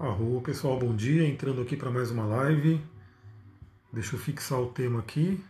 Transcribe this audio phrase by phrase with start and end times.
[0.00, 1.26] Arro, pessoal, bom dia.
[1.26, 2.80] Entrando aqui para mais uma live.
[3.92, 5.40] Deixa eu fixar o tema aqui.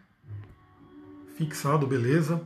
[1.37, 2.41] Fixado, beleza.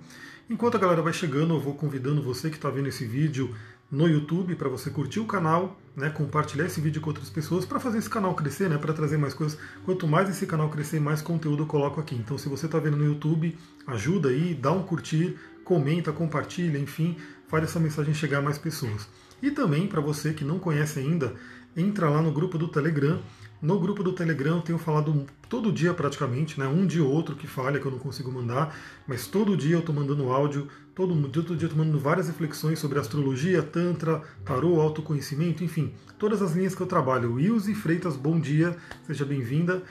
[0.51, 3.55] Enquanto a galera vai chegando, eu vou convidando você que está vendo esse vídeo
[3.89, 7.79] no YouTube para você curtir o canal, né, compartilhar esse vídeo com outras pessoas para
[7.79, 9.57] fazer esse canal crescer, né, para trazer mais coisas.
[9.85, 12.17] Quanto mais esse canal crescer, mais conteúdo eu coloco aqui.
[12.17, 13.57] Então, se você está vendo no YouTube,
[13.87, 17.17] ajuda aí, dá um curtir, comenta, compartilha, enfim,
[17.47, 19.07] faz essa mensagem chegar a mais pessoas.
[19.43, 21.35] E também para você que não conhece ainda,
[21.77, 23.21] entra lá no grupo do Telegram.
[23.61, 26.67] No grupo do Telegram eu tenho falado todo dia praticamente, né?
[26.67, 29.81] Um dia ou outro que falha, que eu não consigo mandar, mas todo dia eu
[29.81, 34.81] estou mandando áudio, todo, todo dia eu estou mandando várias reflexões sobre astrologia, tantra, tarô,
[34.81, 37.35] autoconhecimento, enfim, todas as linhas que eu trabalho.
[37.35, 39.83] Wilze Freitas, bom dia, seja bem-vinda.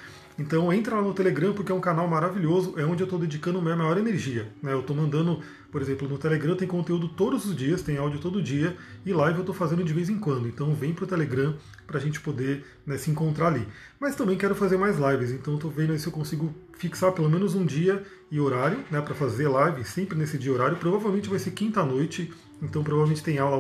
[0.42, 3.62] Então entra lá no Telegram porque é um canal maravilhoso, é onde eu estou dedicando
[3.62, 4.52] minha maior energia.
[4.62, 4.74] Né?
[4.74, 5.40] Eu estou mandando,
[5.72, 9.38] por exemplo, no Telegram tem conteúdo todos os dias, tem áudio todo dia, e live
[9.38, 10.48] eu estou fazendo de vez em quando.
[10.48, 13.68] Então vem para o Telegram para a gente poder né, se encontrar ali.
[14.00, 17.54] Mas também quero fazer mais lives, então estou vendo se eu consigo fixar pelo menos
[17.54, 18.02] um dia
[18.32, 20.78] e horário né, para fazer live, sempre nesse dia e horário.
[20.78, 23.58] Provavelmente vai ser quinta-noite, então provavelmente tem aula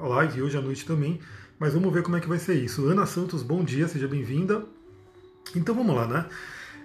[0.00, 1.18] a live hoje à noite também.
[1.58, 2.86] Mas vamos ver como é que vai ser isso.
[2.86, 4.64] Ana Santos, bom dia, seja bem-vinda.
[5.54, 6.26] Então vamos lá, né?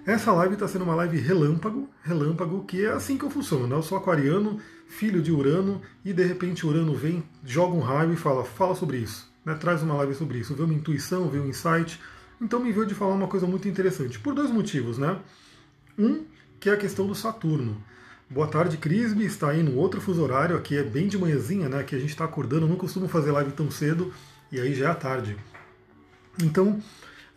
[0.06, 3.74] Essa live está sendo uma live relâmpago, relâmpago, que é assim que eu funciono, né?
[3.74, 8.16] Eu sou aquariano, filho de Urano, e de repente Urano vem, joga um raio e
[8.16, 9.54] fala, fala sobre isso, né?
[9.54, 10.54] Traz uma live sobre isso.
[10.54, 12.00] Vê uma intuição, vê um insight.
[12.40, 15.18] Então me veio de falar uma coisa muito interessante, por dois motivos, né?
[15.98, 16.24] Um,
[16.60, 17.82] que é a questão do Saturno.
[18.28, 21.82] Boa tarde, Crisme, está aí no outro fuso horário, aqui é bem de manhãzinha, né?
[21.82, 24.12] Que a gente está acordando, eu não costumo fazer live tão cedo,
[24.52, 25.36] e aí já é tarde.
[26.42, 26.80] Então,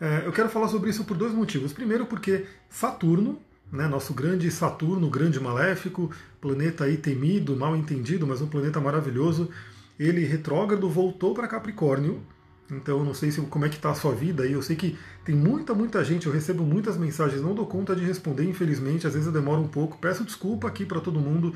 [0.00, 1.72] é, eu quero falar sobre isso por dois motivos.
[1.74, 3.38] Primeiro, porque Saturno,
[3.70, 9.50] né, nosso grande Saturno, grande maléfico, planeta aí temido, mal entendido, mas um planeta maravilhoso,
[9.98, 12.22] ele retrógrado voltou para Capricórnio.
[12.70, 14.52] Então, não sei se, como é que está a sua vida aí.
[14.52, 16.26] Eu sei que tem muita, muita gente.
[16.26, 19.06] Eu recebo muitas mensagens, não dou conta de responder, infelizmente.
[19.06, 19.98] Às vezes eu demoro um pouco.
[19.98, 21.52] Peço desculpa aqui para todo mundo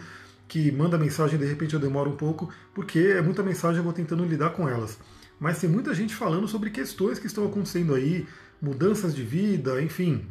[0.46, 3.94] que manda mensagem de repente eu demoro um pouco, porque é muita mensagem eu vou
[3.94, 4.98] tentando lidar com elas
[5.38, 8.26] mas tem muita gente falando sobre questões que estão acontecendo aí,
[8.60, 10.26] mudanças de vida, enfim,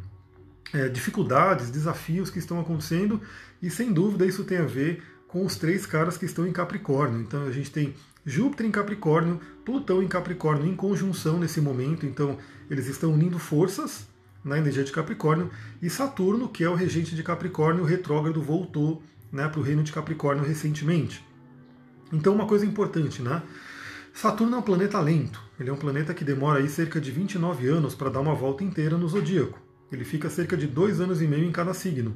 [0.72, 3.20] é, dificuldades, desafios que estão acontecendo,
[3.62, 7.20] e sem dúvida isso tem a ver com os três caras que estão em Capricórnio.
[7.20, 7.94] Então a gente tem
[8.24, 12.38] Júpiter em Capricórnio, Plutão em Capricórnio em conjunção nesse momento, então
[12.70, 14.06] eles estão unindo forças
[14.44, 15.50] na energia de Capricórnio,
[15.80, 19.92] e Saturno, que é o regente de Capricórnio, retrógrado, voltou né, para o reino de
[19.92, 21.24] Capricórnio recentemente.
[22.12, 23.42] Então uma coisa importante, né?
[24.14, 25.42] Saturno é um planeta lento.
[25.58, 28.62] Ele é um planeta que demora aí cerca de 29 anos para dar uma volta
[28.62, 29.60] inteira no zodíaco.
[29.90, 32.14] Ele fica cerca de dois anos e meio em cada signo.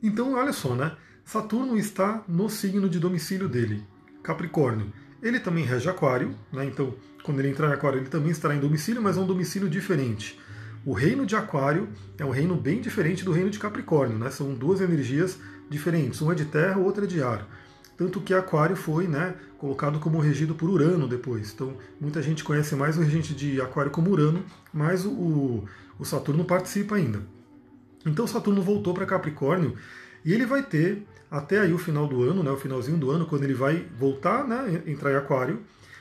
[0.00, 0.92] Então, olha só, né?
[1.24, 3.82] Saturno está no signo de domicílio dele,
[4.22, 4.92] Capricórnio.
[5.20, 6.64] Ele também rege Aquário, né?
[6.64, 6.94] Então,
[7.24, 10.38] quando ele entrar em Aquário, ele também estará em domicílio, mas é um domicílio diferente.
[10.86, 11.88] O reino de Aquário
[12.18, 14.30] é um reino bem diferente do reino de Capricórnio, né?
[14.30, 15.36] São duas energias
[15.68, 16.20] diferentes.
[16.20, 17.46] Uma é de terra, outra é de ar.
[18.00, 21.52] Tanto que Aquário foi né, colocado como regido por Urano depois.
[21.52, 25.64] Então, muita gente conhece mais o regente de Aquário como Urano, mas o,
[25.98, 27.20] o Saturno participa ainda.
[28.06, 29.76] Então, Saturno voltou para Capricórnio
[30.24, 33.26] e ele vai ter até aí o final do ano, né, o finalzinho do ano,
[33.26, 35.60] quando ele vai voltar, né, entrar em Aquário,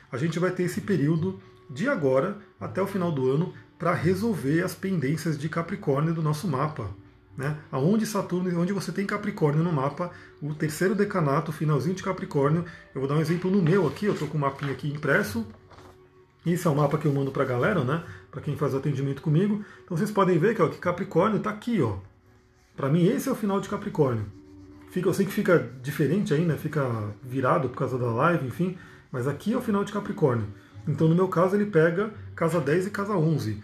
[0.10, 1.38] a gente vai ter esse período
[1.70, 6.48] de agora até o final do ano para resolver as pendências de Capricórnio do nosso
[6.48, 6.92] mapa.
[7.40, 7.56] Né?
[7.72, 10.12] Aonde Saturno, onde você tem Capricórnio no mapa,
[10.42, 12.66] o terceiro decanato, finalzinho de Capricórnio.
[12.94, 15.48] Eu vou dar um exemplo no meu aqui, eu estou com um mapinha aqui impresso.
[16.46, 18.04] Esse é o mapa que eu mando para a galera, né?
[18.30, 19.64] Para quem faz atendimento comigo.
[19.86, 22.00] Então vocês podem ver que, ó, que Capricórnio está aqui, ó.
[22.76, 24.26] Para mim esse é o final de Capricórnio.
[24.92, 26.58] Fica, eu sei que fica diferente aí, né?
[26.58, 26.86] Fica
[27.24, 28.78] virado por causa da live, enfim.
[29.14, 30.48] Mas aqui é o final de Capricórnio.
[30.86, 33.64] Então no meu caso ele pega casa 10 e casa 11.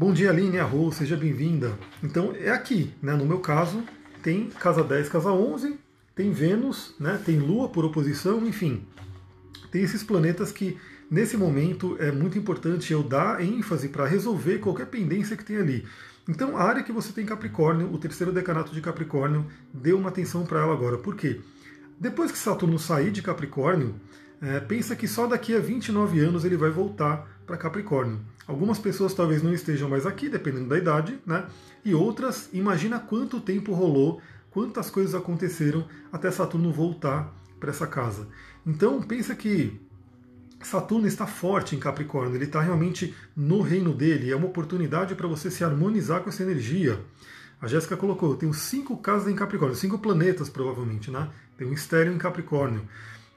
[0.00, 1.78] Bom dia, Aline Arro, seja bem-vinda.
[2.02, 3.12] Então é aqui, né?
[3.12, 3.84] No meu caso,
[4.22, 5.78] tem casa 10, casa 11,
[6.14, 7.20] tem Vênus, né?
[7.22, 8.82] Tem Lua por oposição, enfim.
[9.70, 10.78] Tem esses planetas que
[11.10, 15.86] nesse momento é muito importante eu dar ênfase para resolver qualquer pendência que tem ali.
[16.26, 20.46] Então, a área que você tem Capricórnio, o terceiro decanato de Capricórnio, dê uma atenção
[20.46, 20.96] para ela agora.
[20.96, 21.42] Por quê?
[22.00, 23.96] Depois que Saturno sair de Capricórnio,
[24.40, 28.20] é, pensa que só daqui a 29 anos ele vai voltar para Capricórnio.
[28.50, 31.46] Algumas pessoas talvez não estejam mais aqui, dependendo da idade, né?
[31.84, 34.20] E outras, imagina quanto tempo rolou,
[34.50, 38.26] quantas coisas aconteceram até Saturno voltar para essa casa.
[38.66, 39.80] Então, pensa que
[40.60, 45.28] Saturno está forte em Capricórnio, ele está realmente no reino dele, é uma oportunidade para
[45.28, 46.98] você se harmonizar com essa energia.
[47.60, 51.30] A Jéssica colocou, eu tenho cinco casas em Capricórnio, cinco planetas provavelmente, né?
[51.56, 52.82] Tem um estéreo em Capricórnio.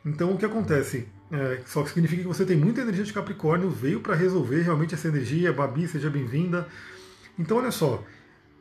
[0.05, 1.07] Então o que acontece?
[1.31, 4.93] É, só que significa que você tem muita energia de Capricórnio, veio para resolver realmente
[4.93, 5.53] essa energia.
[5.53, 6.67] Babi, seja bem-vinda.
[7.39, 8.03] Então olha só,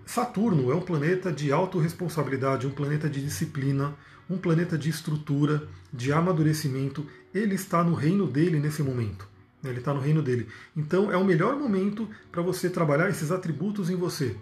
[0.06, 3.94] Saturno é um planeta de autorresponsabilidade, um planeta de disciplina,
[4.28, 7.06] um planeta de estrutura, de amadurecimento.
[7.34, 9.28] Ele está no reino dele nesse momento.
[9.64, 10.48] Ele está no reino dele.
[10.76, 14.36] Então é o melhor momento para você trabalhar esses atributos em você.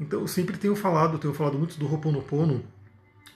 [0.00, 2.64] Então eu sempre tenho falado, tenho falado muito do Ho'oponopono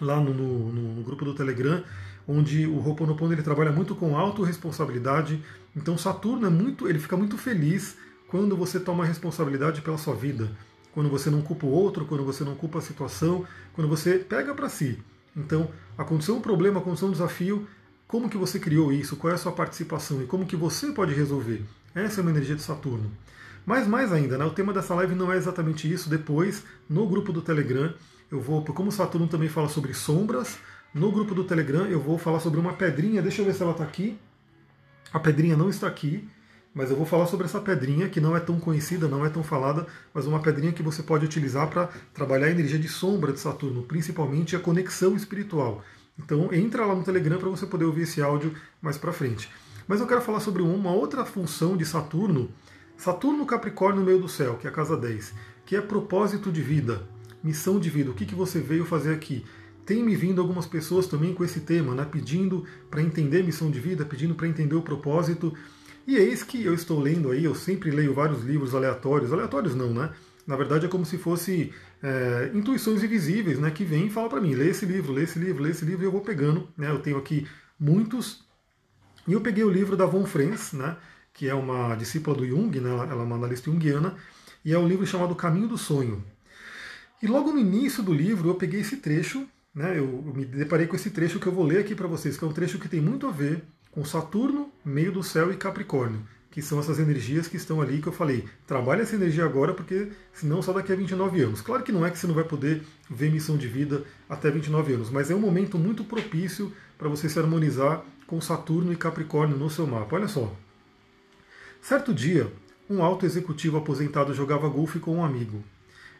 [0.00, 1.82] lá no, no, no grupo do Telegram,
[2.26, 5.42] onde o Ho'oponopono ele trabalha muito com autorresponsabilidade.
[5.74, 7.96] Então Saturno é muito, ele fica muito feliz
[8.28, 10.50] quando você toma responsabilidade pela sua vida,
[10.92, 14.54] quando você não culpa o outro, quando você não culpa a situação, quando você pega
[14.54, 14.98] para si.
[15.36, 17.66] Então, aconteceu um problema, aconteceu um desafio,
[18.08, 19.16] como que você criou isso?
[19.16, 21.64] Qual é a sua participação e como que você pode resolver?
[21.94, 23.10] Essa é uma energia de Saturno.
[23.64, 26.08] Mas mais ainda, né, o tema dessa live não é exatamente isso.
[26.08, 27.92] Depois, no grupo do Telegram,
[28.30, 30.56] eu vou, como Saturno também fala sobre sombras,
[30.96, 33.20] no grupo do Telegram eu vou falar sobre uma pedrinha.
[33.20, 34.18] Deixa eu ver se ela está aqui.
[35.12, 36.26] A pedrinha não está aqui,
[36.74, 39.42] mas eu vou falar sobre essa pedrinha que não é tão conhecida, não é tão
[39.42, 43.38] falada, mas uma pedrinha que você pode utilizar para trabalhar a energia de sombra de
[43.38, 45.84] Saturno, principalmente a conexão espiritual.
[46.18, 49.50] Então entra lá no Telegram para você poder ouvir esse áudio mais para frente.
[49.86, 52.50] Mas eu quero falar sobre uma outra função de Saturno,
[52.96, 55.34] Saturno Capricórnio no meio do céu, que é a casa 10,
[55.66, 57.06] que é propósito de vida,
[57.44, 59.44] missão de vida, o que, que você veio fazer aqui.
[59.86, 63.78] Tem me vindo algumas pessoas também com esse tema, né, pedindo para entender missão de
[63.78, 65.54] vida, pedindo para entender o propósito.
[66.06, 69.94] E eis que eu estou lendo aí, eu sempre leio vários livros aleatórios, aleatórios não,
[69.94, 70.10] né?
[70.44, 71.72] Na verdade é como se fosse
[72.02, 73.70] é, intuições invisíveis, né?
[73.70, 76.04] Que vêm e falam para mim, lê esse livro, lê esse livro, lê esse livro,
[76.04, 76.90] e eu vou pegando, né?
[76.90, 77.46] Eu tenho aqui
[77.78, 78.44] muitos.
[79.26, 80.96] E eu peguei o livro da Von Frens, né?
[81.32, 82.90] Que é uma discípula do Jung, né?
[82.90, 84.16] Ela é uma analista junguiana,
[84.64, 86.24] e é um livro chamado Caminho do Sonho.
[87.22, 89.98] E logo no início do livro eu peguei esse trecho, né?
[89.98, 92.48] Eu, me deparei com esse trecho que eu vou ler aqui para vocês, que é
[92.48, 93.62] um trecho que tem muito a ver
[93.92, 96.26] com Saturno, meio do céu e Capricórnio
[96.56, 98.46] que são essas energias que estão ali que eu falei.
[98.66, 101.60] Trabalhe essa energia agora, porque senão só daqui a 29 anos.
[101.60, 104.94] Claro que não é que você não vai poder ver missão de vida até 29
[104.94, 109.58] anos, mas é um momento muito propício para você se harmonizar com Saturno e Capricórnio
[109.58, 110.16] no seu mapa.
[110.16, 110.50] Olha só.
[111.82, 112.50] Certo dia,
[112.88, 115.62] um alto executivo aposentado jogava golfe com um amigo.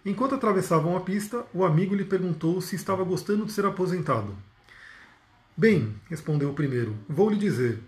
[0.07, 4.33] Enquanto atravessavam a pista, o amigo lhe perguntou se estava gostando de ser aposentado.
[5.57, 7.81] Bem, respondeu o primeiro, vou lhe dizer.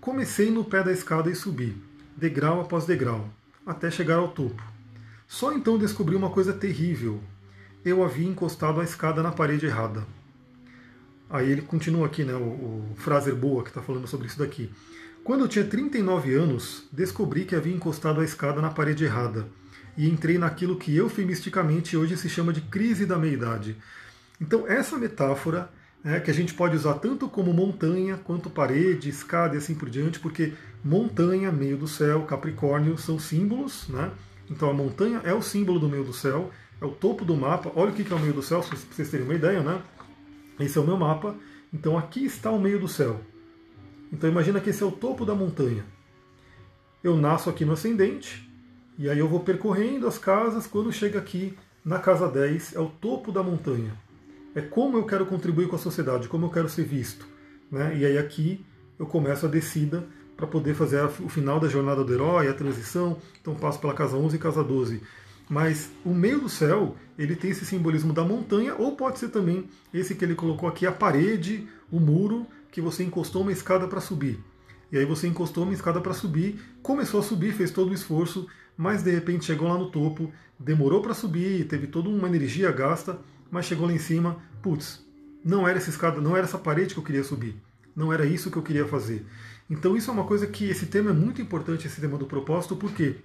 [0.00, 1.80] Comecei no pé da escada e subi
[2.16, 3.30] degrau após degrau,
[3.64, 4.60] até chegar ao topo.
[5.28, 7.20] Só então descobri uma coisa terrível.
[7.84, 10.04] Eu havia encostado a escada na parede errada.
[11.30, 14.68] Aí ele continua aqui, né, o, o Fraser Boa, que está falando sobre isso daqui.
[15.22, 19.46] Quando eu tinha 39 anos, descobri que havia encostado a escada na parede errada
[20.00, 23.76] e entrei naquilo que eufemisticamente hoje se chama de crise da meia-idade.
[24.40, 25.70] Então, essa metáfora
[26.02, 29.90] é, que a gente pode usar tanto como montanha, quanto parede, escada e assim por
[29.90, 34.10] diante, porque montanha, meio do céu, Capricórnio são símbolos, né?
[34.50, 36.50] Então a montanha é o símbolo do meio do céu,
[36.80, 37.70] é o topo do mapa.
[37.76, 39.82] Olha o que é o meio do céu, para vocês terem uma ideia, né?
[40.58, 41.36] Esse é o meu mapa.
[41.74, 43.20] Então aqui está o meio do céu.
[44.10, 45.84] Então imagina que esse é o topo da montanha.
[47.04, 48.49] Eu nasço aqui no ascendente,
[49.00, 52.86] e aí eu vou percorrendo as casas, quando chega aqui na casa 10, é o
[52.86, 53.92] topo da montanha
[54.54, 57.26] é como eu quero contribuir com a sociedade, como eu quero ser visto.
[57.70, 57.98] Né?
[57.98, 58.64] E aí aqui
[58.98, 60.04] eu começo a descida
[60.36, 64.16] para poder fazer o final da jornada do herói, a transição, então passo pela casa
[64.16, 65.02] 11 e casa 12.
[65.48, 69.68] Mas o meio do céu, ele tem esse simbolismo da montanha, ou pode ser também
[69.92, 74.00] esse que ele colocou aqui, a parede, o muro, que você encostou uma escada para
[74.00, 74.38] subir.
[74.92, 78.46] E aí você encostou uma escada para subir, começou a subir, fez todo o esforço,
[78.80, 83.18] mas de repente chegou lá no topo, demorou para subir, teve toda uma energia gasta,
[83.50, 85.06] mas chegou lá em cima, putz,
[85.44, 87.60] não era essa escada, não era essa parede que eu queria subir,
[87.94, 89.26] não era isso que eu queria fazer.
[89.68, 92.74] Então isso é uma coisa que esse tema é muito importante, esse tema do propósito,
[92.74, 93.16] porque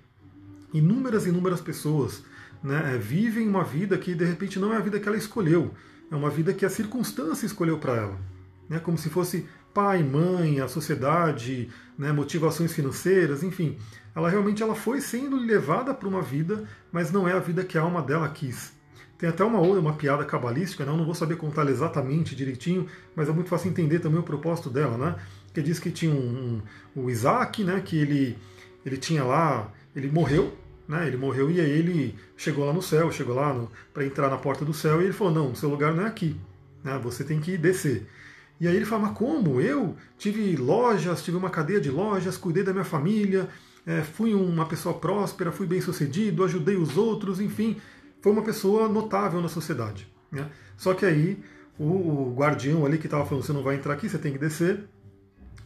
[0.74, 2.22] inúmeras e inúmeras pessoas
[2.62, 5.74] né, é, vivem uma vida que de repente não é a vida que ela escolheu,
[6.12, 8.20] é uma vida que a circunstância escolheu para ela.
[8.68, 13.78] Né, como se fosse pai, mãe, a sociedade, né, motivações financeiras, enfim.
[14.16, 17.78] Ela realmente ela foi sendo levada para uma vida, mas não é a vida que
[17.78, 18.74] a alma dela quis.
[19.18, 20.92] Tem até uma outra, uma piada cabalística, né?
[20.92, 24.70] eu não vou saber contar exatamente direitinho, mas é muito fácil entender também o propósito
[24.70, 25.16] dela, né?
[25.54, 26.62] Que diz que tinha um,
[26.96, 27.82] um, o Isaac, né?
[27.84, 28.38] Que ele,
[28.86, 30.54] ele tinha lá, ele morreu,
[30.88, 31.08] né?
[31.08, 34.66] Ele morreu e aí ele chegou lá no céu, chegou lá para entrar na porta
[34.66, 36.36] do céu e ele falou: não, seu lugar não é aqui,
[36.84, 37.00] né?
[37.02, 38.06] Você tem que descer.
[38.60, 39.62] E aí ele fala: mas como?
[39.62, 43.48] Eu tive lojas, tive uma cadeia de lojas, cuidei da minha família,
[43.86, 47.78] é, fui uma pessoa próspera, fui bem sucedido, ajudei os outros, enfim
[48.26, 50.12] foi uma pessoa notável na sociedade.
[50.32, 50.50] Né?
[50.76, 51.38] Só que aí
[51.78, 54.40] o, o guardião ali que estava falando, você não vai entrar aqui, você tem que
[54.40, 54.84] descer,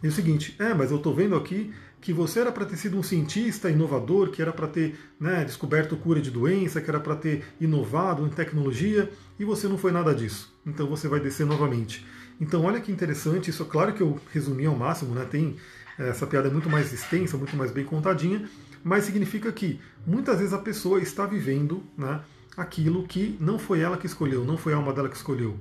[0.04, 2.98] E o seguinte, é, mas eu estou vendo aqui que você era para ter sido
[2.98, 7.16] um cientista inovador, que era para ter né, descoberto cura de doença, que era para
[7.16, 9.10] ter inovado em tecnologia,
[9.40, 10.54] e você não foi nada disso.
[10.66, 12.06] Então você vai descer novamente.
[12.42, 15.24] Então olha que interessante, isso é claro que eu resumi ao máximo, né?
[15.24, 15.56] Tem
[16.00, 18.48] essa piada é muito mais extensa, muito mais bem contadinha,
[18.84, 22.22] mas significa que muitas vezes a pessoa está vivendo né,
[22.56, 25.60] aquilo que não foi ela que escolheu, não foi a alma dela que escolheu.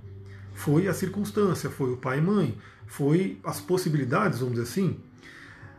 [0.55, 4.97] Foi a circunstância, foi o pai e mãe, foi as possibilidades, vamos dizer assim.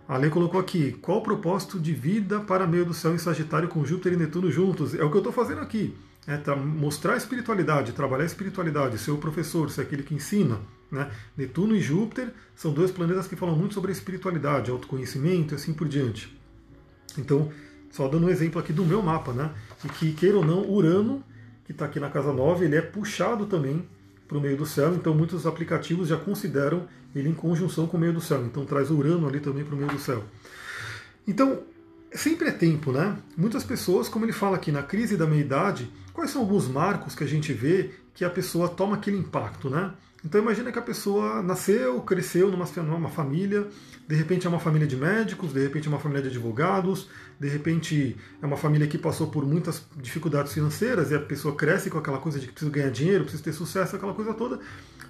[0.07, 3.69] A Lei colocou aqui, qual o propósito de vida para meio do céu em Sagitário
[3.69, 4.95] com Júpiter e Netuno juntos?
[4.95, 5.95] É o que eu estou fazendo aqui.
[6.27, 10.59] É mostrar a espiritualidade, trabalhar a espiritualidade, ser o professor, ser aquele que ensina.
[10.91, 11.10] Né?
[11.38, 15.74] Netuno e Júpiter são dois planetas que falam muito sobre a espiritualidade, autoconhecimento e assim
[15.74, 16.36] por diante.
[17.17, 17.51] Então,
[17.91, 19.51] só dando um exemplo aqui do meu mapa, né?
[19.84, 21.24] E que, queira ou não, Urano,
[21.65, 23.88] que está aqui na casa 9, ele é puxado também
[24.27, 28.00] para o meio do céu, então muitos aplicativos já consideram ele em conjunção com o
[28.00, 30.24] meio do céu, então traz Urano ali também para o meio do céu.
[31.27, 31.63] Então,
[32.13, 33.17] sempre é tempo, né?
[33.36, 37.24] Muitas pessoas, como ele fala aqui, na crise da meia-idade, quais são alguns marcos que
[37.24, 39.93] a gente vê que a pessoa toma aquele impacto, né?
[40.23, 43.67] Então imagina que a pessoa nasceu, cresceu numa, numa família,
[44.05, 47.07] de repente é uma família de médicos, de repente é uma família de advogados,
[47.39, 51.89] de repente é uma família que passou por muitas dificuldades financeiras e a pessoa cresce
[51.89, 54.59] com aquela coisa de que precisa ganhar dinheiro, precisa ter sucesso, aquela coisa toda,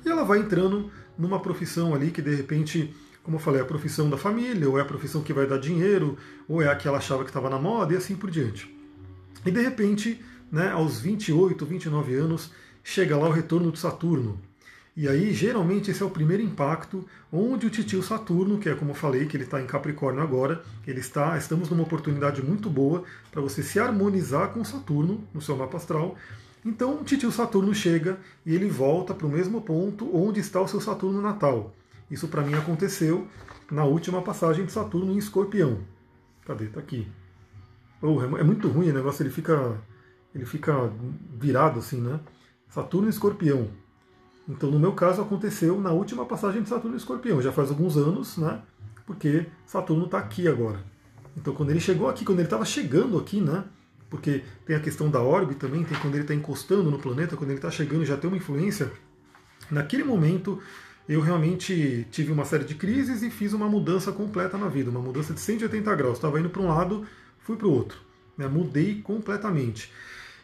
[0.05, 3.67] e ela vai entrando numa profissão ali que de repente, como eu falei, é a
[3.67, 6.87] profissão da família, ou é a profissão que vai dar dinheiro, ou é a que
[6.87, 8.73] ela achava que estava na moda e assim por diante.
[9.43, 12.51] E de repente, né, aos 28, 29 anos,
[12.83, 14.39] chega lá o retorno de Saturno,
[15.01, 18.91] e aí, geralmente, esse é o primeiro impacto, onde o titio Saturno, que é como
[18.91, 23.05] eu falei, que ele está em Capricórnio agora, ele está, estamos numa oportunidade muito boa
[23.31, 26.17] para você se harmonizar com Saturno no seu mapa astral.
[26.65, 30.67] Então, o titio Saturno chega e ele volta para o mesmo ponto onde está o
[30.67, 31.73] seu Saturno natal.
[32.11, 33.25] Isso para mim aconteceu
[33.71, 35.79] na última passagem de Saturno em Escorpião.
[36.45, 36.65] Cadê?
[36.65, 37.07] Está aqui.
[38.01, 39.79] Oh, é muito ruim o negócio, ele fica,
[40.35, 40.91] ele fica
[41.39, 42.19] virado assim, né?
[42.67, 43.69] Saturno em Escorpião.
[44.49, 47.95] Então, no meu caso, aconteceu na última passagem de Saturno em Escorpião, já faz alguns
[47.95, 48.59] anos, né?
[49.05, 50.83] Porque Saturno está aqui agora.
[51.37, 53.63] Então, quando ele chegou aqui, quando ele estava chegando aqui, né?
[54.09, 57.51] Porque tem a questão da órbita também, tem quando ele está encostando no planeta, quando
[57.51, 58.91] ele está chegando já tem uma influência.
[59.69, 60.59] Naquele momento,
[61.07, 64.99] eu realmente tive uma série de crises e fiz uma mudança completa na vida, uma
[64.99, 66.17] mudança de 180 graus.
[66.17, 67.05] Estava indo para um lado,
[67.37, 67.99] fui para o outro.
[68.35, 68.47] Né?
[68.47, 69.91] Mudei completamente.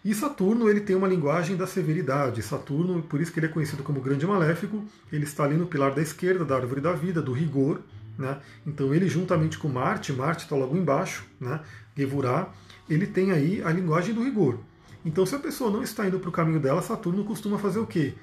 [0.05, 2.43] E Saturno ele tem uma linguagem da severidade.
[2.43, 5.95] Saturno, por isso que ele é conhecido como grande maléfico, ele está ali no pilar
[5.95, 7.81] da esquerda da árvore da vida, do rigor.
[8.15, 8.39] Né?
[8.67, 11.59] Então ele juntamente com Marte, Marte está logo embaixo, né?
[11.97, 12.53] Gevurah,
[12.88, 14.59] ele tem aí a linguagem do rigor.
[15.03, 17.88] Então se a pessoa não está indo para o caminho dela, Saturno costuma fazer o
[17.88, 18.13] quê?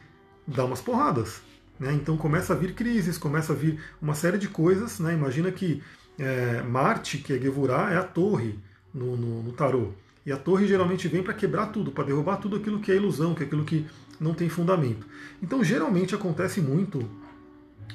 [0.47, 1.43] Dar umas porradas.
[1.81, 1.93] Né?
[1.95, 5.01] Então começa a vir crises, começa a vir uma série de coisas.
[5.01, 5.15] Né?
[5.15, 5.83] Imagina que
[6.17, 8.57] é, Marte, que é Gevurah, é a torre
[8.95, 9.93] no, no, no tarô.
[10.25, 13.35] E a torre geralmente vem para quebrar tudo, para derrubar tudo aquilo que é ilusão,
[13.35, 13.87] que é aquilo que
[14.21, 15.07] não tem fundamento.
[15.43, 17.09] Então, geralmente acontece muito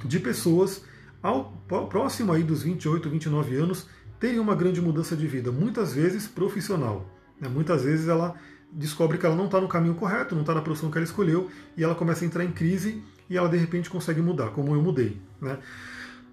[0.04, 0.84] de pessoas
[1.22, 1.54] ao
[1.90, 3.88] próximo aí dos 28, 29 anos
[4.20, 7.06] terem uma grande mudança de vida, muitas vezes profissional.
[7.40, 7.48] Né?
[7.48, 8.36] Muitas vezes ela
[8.72, 11.50] descobre que ela não está no caminho correto, não está na profissão que ela escolheu,
[11.76, 14.82] e ela começa a entrar em crise e ela de repente consegue mudar, como eu
[14.82, 15.18] mudei.
[15.42, 15.58] Né?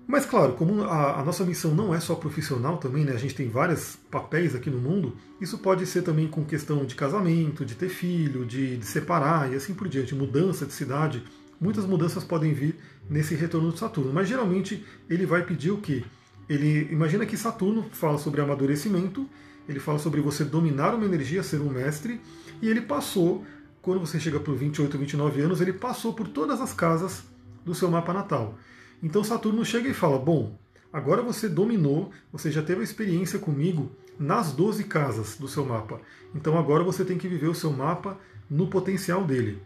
[0.06, 3.12] Mas claro, como a, a, nossa missão não é só profissional também, né?
[3.12, 6.94] A gente tem vários papéis aqui no mundo, isso pode ser também com questão de
[6.94, 11.24] casamento, de ter filho, de, de separar e assim por diante, mudança de cidade.
[11.58, 12.76] Muitas mudanças podem vir
[13.08, 16.04] nesse retorno de Saturno, mas geralmente ele vai pedir o quê?
[16.48, 19.26] Ele imagina que Saturno fala sobre amadurecimento,
[19.66, 22.20] ele fala sobre você dominar uma energia, ser um mestre,
[22.60, 23.44] e ele passou,
[23.80, 27.24] quando você chega por 28, 29 anos, ele passou por todas as casas
[27.64, 28.58] do seu mapa natal.
[29.02, 30.58] Então Saturno chega e fala: Bom,
[30.92, 36.00] agora você dominou, você já teve a experiência comigo nas 12 casas do seu mapa.
[36.34, 39.60] Então agora você tem que viver o seu mapa no potencial dele.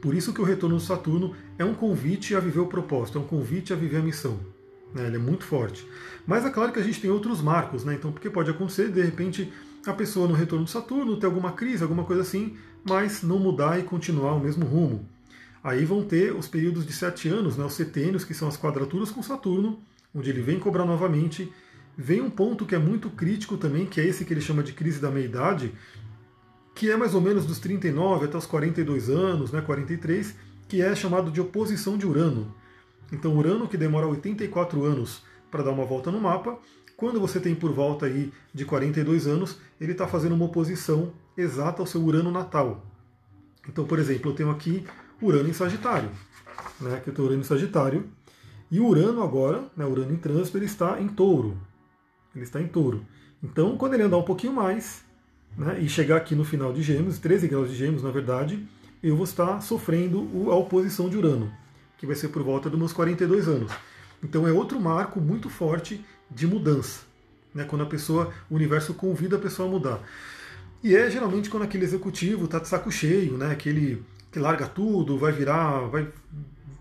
[0.00, 3.20] Por isso que o retorno do Saturno é um convite a viver o propósito, é
[3.20, 4.38] um convite a viver a missão.
[4.94, 5.06] Né?
[5.06, 5.86] Ele é muito forte.
[6.26, 7.94] Mas é claro que a gente tem outros marcos, né?
[7.94, 9.50] Então, porque pode acontecer, de repente,
[9.86, 12.56] a pessoa no retorno do Saturno ter alguma crise, alguma coisa assim,
[12.88, 15.08] mas não mudar e continuar o mesmo rumo.
[15.64, 19.10] Aí vão ter os períodos de sete anos, né, os setênios, que são as quadraturas
[19.10, 19.78] com Saturno,
[20.14, 21.50] onde ele vem cobrar novamente.
[21.96, 24.74] Vem um ponto que é muito crítico também, que é esse que ele chama de
[24.74, 25.72] crise da meia-idade,
[26.74, 30.36] que é mais ou menos dos 39 até os 42 anos, né, 43,
[30.68, 32.54] que é chamado de oposição de Urano.
[33.10, 36.58] Então, Urano, que demora 84 anos para dar uma volta no mapa,
[36.94, 41.80] quando você tem por volta aí de 42 anos, ele está fazendo uma oposição exata
[41.80, 42.84] ao seu Urano natal.
[43.66, 44.84] Então, por exemplo, eu tenho aqui
[45.24, 46.10] Urano em Sagitário.
[46.80, 47.00] Né?
[47.02, 48.08] Que eu tenho Urano em Sagitário.
[48.70, 51.56] E Urano agora, né, Urano em trânsito, ele está em touro.
[52.34, 53.06] Ele está em touro.
[53.42, 55.04] Então, quando ele andar um pouquinho mais,
[55.56, 58.66] né, e chegar aqui no final de Gêmeos, 13 graus de Gêmeos, na verdade,
[59.02, 61.52] eu vou estar sofrendo a oposição de Urano,
[61.98, 63.70] que vai ser por volta dos meus 42 anos.
[64.22, 67.02] Então é outro marco muito forte de mudança,
[67.54, 70.00] né, quando a pessoa, o universo convida a pessoa a mudar.
[70.82, 74.02] E é geralmente quando aquele executivo está de saco cheio, né, aquele
[74.34, 76.08] que larga tudo, vai virar, vai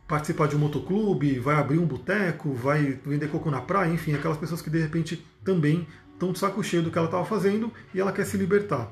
[0.07, 4.37] participar de um motoclube, vai abrir um boteco, vai vender coco na praia, enfim, aquelas
[4.37, 8.01] pessoas que de repente também estão de saco cheio do que ela estava fazendo e
[8.01, 8.91] ela quer se libertar.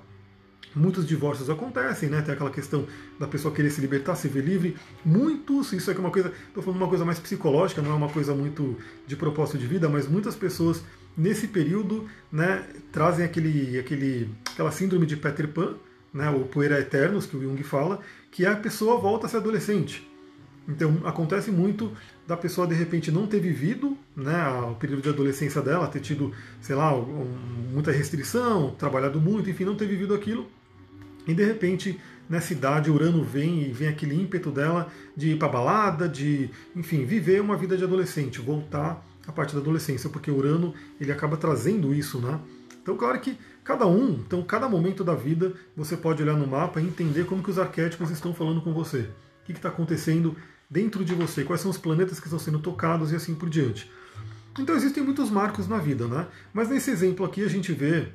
[0.76, 2.22] Muitos divórcios acontecem, né?
[2.22, 2.86] Tem aquela questão
[3.20, 4.78] da pessoa querer se libertar, se ver livre.
[5.04, 8.10] Muitos, isso aqui é uma coisa, estou falando uma coisa mais psicológica, não é uma
[8.10, 8.78] coisa muito
[9.08, 10.84] de propósito de vida, mas muitas pessoas
[11.18, 15.76] nesse período, né, trazem aquele, aquele, aquela síndrome de Peter Pan,
[16.14, 18.00] né, o poeira eternos que o Jung fala,
[18.32, 20.08] que a pessoa volta a ser adolescente.
[20.68, 21.92] Então acontece muito
[22.28, 26.32] da pessoa de repente não ter vivido né, o período de adolescência dela, ter tido,
[26.62, 26.94] sei lá,
[27.72, 30.48] muita restrição, trabalhado muito, enfim, não ter vivido aquilo.
[31.28, 32.00] E de repente,
[32.30, 37.06] nessa idade, Urano vem e vem aquele ímpeto dela de ir para balada, de, enfim,
[37.06, 41.94] viver uma vida de adolescente, voltar à parte da adolescência, porque Urano ele acaba trazendo
[41.94, 42.40] isso, né?
[42.82, 46.82] Então, claro que cada um, então cada momento da vida, você pode olhar no mapa
[46.82, 49.00] e entender como que os arquétipos estão falando com você.
[49.42, 50.36] O que está acontecendo
[50.70, 53.92] dentro de você, quais são os planetas que estão sendo tocados e assim por diante.
[54.58, 56.28] Então existem muitos marcos na vida, né?
[56.54, 58.08] Mas nesse exemplo aqui a gente vê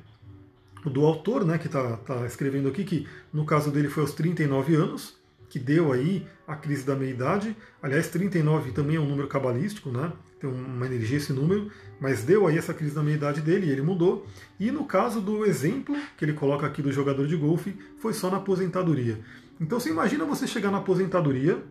[0.85, 4.75] do autor, né, que está tá escrevendo aqui, que no caso dele foi aos 39
[4.75, 5.17] anos,
[5.49, 7.55] que deu aí a crise da meia-idade.
[7.81, 10.11] Aliás, 39 também é um número cabalístico, né?
[10.39, 13.81] Tem uma energia esse número, mas deu aí essa crise da meia-idade dele e ele
[13.81, 14.27] mudou.
[14.59, 18.29] E no caso do exemplo que ele coloca aqui do jogador de golfe, foi só
[18.29, 19.19] na aposentadoria.
[19.59, 21.63] Então você imagina você chegar na aposentadoria,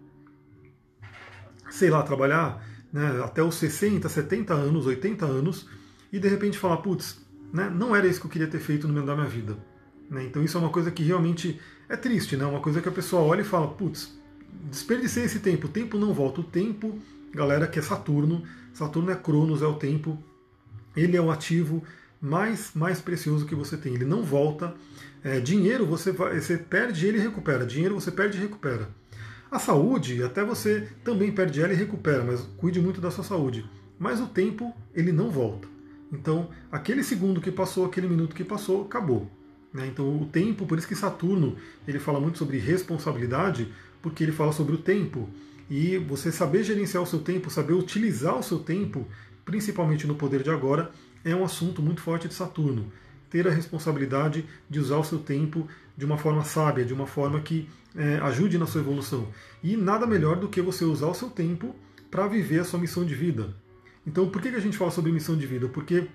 [1.71, 5.69] sei lá, trabalhar né, até os 60, 70 anos, 80 anos,
[6.13, 8.95] e de repente falar, putz, né, não era isso que eu queria ter feito no
[8.95, 9.57] meio da minha vida.
[10.11, 10.25] Né?
[10.25, 12.45] Então isso é uma coisa que realmente é triste, né?
[12.45, 14.19] uma coisa que a pessoa olha e fala, putz,
[14.71, 16.99] desperdicei esse tempo, o tempo não volta, o tempo,
[17.33, 20.19] galera, que é Saturno, Saturno é Cronos, é o tempo,
[20.97, 21.83] ele é o ativo
[22.21, 24.75] mais, mais precioso que você tem, ele não volta.
[25.23, 28.89] É, dinheiro você, vai, você perde ele recupera, dinheiro você perde e recupera.
[29.51, 33.65] A saúde, até você também perde ela e recupera, mas cuide muito da sua saúde.
[33.99, 35.69] Mas o tempo, ele não volta.
[36.13, 39.31] Então, aquele segundo que passou, aquele minuto que passou, acabou.
[39.73, 39.87] Né?
[39.87, 44.53] Então, o tempo, por isso que Saturno, ele fala muito sobre responsabilidade, porque ele fala
[44.53, 45.29] sobre o tempo.
[45.69, 49.07] E você saber gerenciar o seu tempo, saber utilizar o seu tempo,
[49.45, 50.91] principalmente no poder de agora,
[51.25, 52.93] é um assunto muito forte de Saturno.
[53.29, 57.41] Ter a responsabilidade de usar o seu tempo de uma forma sábia, de uma forma
[57.41, 59.29] que é, ajude na sua evolução.
[59.63, 61.75] E nada melhor do que você usar o seu tempo
[62.11, 63.55] para viver a sua missão de vida.
[64.07, 65.69] Então, por que, que a gente fala sobre missão de vida?
[65.69, 66.07] Porque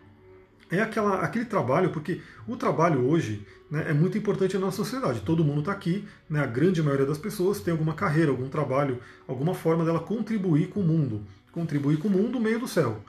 [0.72, 5.22] é aquela, aquele trabalho, porque o trabalho hoje né, é muito importante na nossa sociedade.
[5.22, 9.00] Todo mundo está aqui, né, a grande maioria das pessoas tem alguma carreira, algum trabalho,
[9.28, 11.22] alguma forma dela contribuir com o mundo.
[11.52, 13.04] Contribuir com o mundo meio do céu.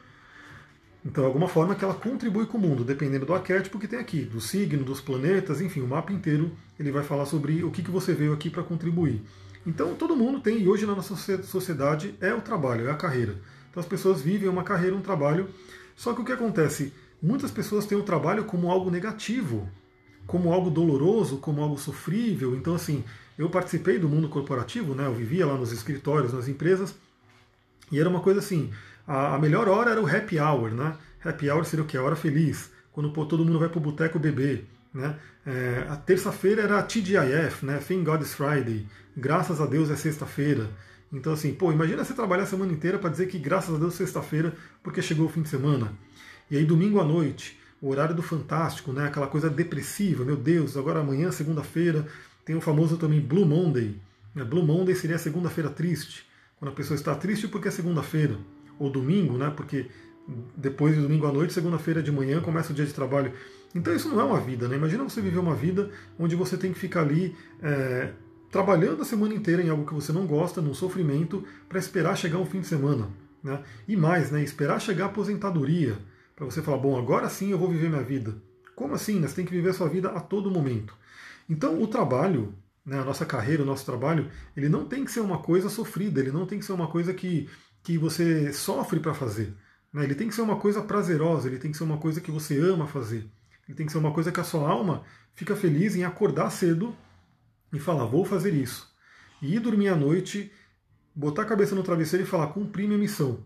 [1.05, 4.23] Então, alguma forma que ela contribui com o mundo, dependendo do arquétipo que tem aqui,
[4.23, 7.91] do signo, dos planetas, enfim, o mapa inteiro ele vai falar sobre o que, que
[7.91, 9.21] você veio aqui para contribuir.
[9.67, 13.37] Então, todo mundo tem, e hoje na nossa sociedade é o trabalho, é a carreira.
[13.71, 15.49] Então, as pessoas vivem uma carreira, um trabalho.
[15.97, 16.93] Só que o que acontece?
[17.23, 19.69] Muitas pessoas têm o trabalho como algo negativo,
[20.27, 22.57] como algo doloroso, como algo sofrível.
[22.57, 23.05] Então, assim,
[23.39, 25.07] eu participei do mundo corporativo, né?
[25.07, 26.95] Eu vivia lá nos escritórios, nas empresas,
[27.91, 28.71] e era uma coisa assim
[29.07, 30.97] a, a melhor hora era o happy hour, né?
[31.25, 31.97] Happy hour seria o que?
[31.97, 34.67] A hora feliz, quando pô, todo mundo vai para o boteco beber.
[34.93, 35.17] Né?
[35.47, 37.79] É, a terça-feira era a TGIF, né?
[37.79, 38.87] Thank God is Friday.
[39.17, 40.69] Graças a Deus é sexta-feira.
[41.13, 43.95] Então, assim, pô, imagina você trabalhar a semana inteira para dizer que graças a Deus
[43.95, 45.93] é sexta-feira, porque chegou o fim de semana.
[46.53, 49.07] E aí, domingo à noite, o horário do Fantástico, né?
[49.07, 52.07] Aquela coisa depressiva, meu Deus, agora amanhã, segunda-feira,
[52.45, 53.97] tem o famoso também Blue Monday.
[54.35, 56.27] Blue Monday seria a segunda-feira triste,
[56.59, 58.37] quando a pessoa está triste porque é segunda-feira
[58.79, 59.51] ou domingo, né?
[59.57, 59.87] Porque
[60.55, 63.33] depois de domingo à noite, segunda-feira de manhã começa o dia de trabalho.
[63.75, 64.77] Então isso não é uma vida, né?
[64.77, 65.89] Imagina você viver uma vida
[66.19, 68.11] onde você tem que ficar ali é,
[68.51, 72.37] trabalhando a semana inteira em algo que você não gosta, num sofrimento, para esperar chegar
[72.37, 73.09] um fim de semana.
[73.43, 73.59] Né?
[73.89, 74.45] E mais, né?
[74.45, 75.97] Esperar chegar a aposentadoria,
[76.47, 78.35] para você falar, bom, agora sim eu vou viver minha vida.
[78.75, 79.21] Como assim?
[79.21, 79.29] Né?
[79.29, 80.97] Você tem que viver a sua vida a todo momento.
[81.49, 85.21] Então o trabalho, né, a nossa carreira, o nosso trabalho, ele não tem que ser
[85.21, 87.49] uma coisa sofrida, ele não tem que ser uma coisa que
[87.85, 89.53] que você sofre para fazer.
[89.93, 90.05] Né?
[90.05, 92.59] Ele tem que ser uma coisa prazerosa, ele tem que ser uma coisa que você
[92.59, 93.29] ama fazer.
[93.69, 95.03] Ele tem que ser uma coisa que a sua alma
[95.35, 96.95] fica feliz em acordar cedo
[97.73, 98.89] e falar, vou fazer isso.
[99.41, 100.53] E ir dormir à noite,
[101.13, 103.45] botar a cabeça no travesseiro e falar, cumpri minha missão.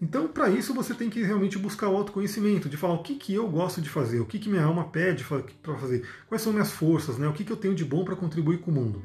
[0.00, 3.34] Então, para isso, você tem que realmente buscar o autoconhecimento, de falar o que, que
[3.34, 5.24] eu gosto de fazer, o que, que minha alma pede
[5.60, 7.26] para fazer, quais são minhas forças, né?
[7.26, 9.02] o que, que eu tenho de bom para contribuir com o mundo.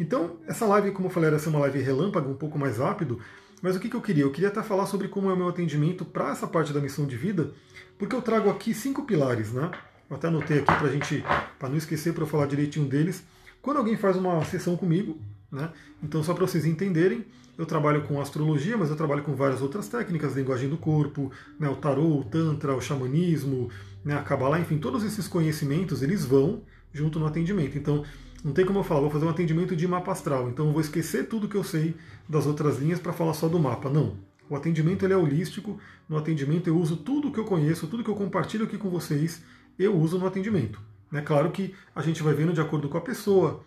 [0.00, 3.20] Então, essa live, como eu falei, era ser uma live relâmpago, um pouco mais rápido,
[3.62, 4.24] mas o que, que eu queria?
[4.24, 7.06] Eu queria até falar sobre como é o meu atendimento para essa parte da missão
[7.06, 7.52] de vida,
[7.96, 9.70] porque eu trago aqui cinco pilares, né?
[10.10, 11.24] Eu até anotei aqui para gente,
[11.56, 13.22] para não esquecer, para eu falar direitinho deles.
[13.62, 15.16] Quando alguém faz uma sessão comigo,
[15.50, 15.70] né?
[16.02, 17.24] Então, só para vocês entenderem,
[17.62, 21.68] eu trabalho com astrologia, mas eu trabalho com várias outras técnicas, linguagem do corpo, né,
[21.68, 23.70] o tarô, o tantra, o xamanismo,
[24.04, 27.78] né, a Kabbalah, enfim, todos esses conhecimentos, eles vão junto no atendimento.
[27.78, 28.04] Então,
[28.44, 30.80] não tem como eu falar, vou fazer um atendimento de mapa astral, então eu vou
[30.80, 31.94] esquecer tudo que eu sei
[32.28, 33.88] das outras linhas para falar só do mapa.
[33.88, 34.16] Não.
[34.50, 38.10] O atendimento ele é holístico, no atendimento eu uso tudo que eu conheço, tudo que
[38.10, 39.42] eu compartilho aqui com vocês,
[39.78, 40.80] eu uso no atendimento.
[41.12, 43.64] É claro que a gente vai vendo de acordo com a pessoa,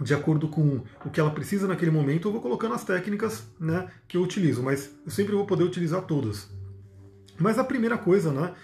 [0.00, 3.88] de acordo com o que ela precisa naquele momento, eu vou colocando as técnicas né,
[4.06, 6.48] que eu utilizo, mas eu sempre vou poder utilizar todas.
[7.38, 8.54] Mas a primeira coisa, né,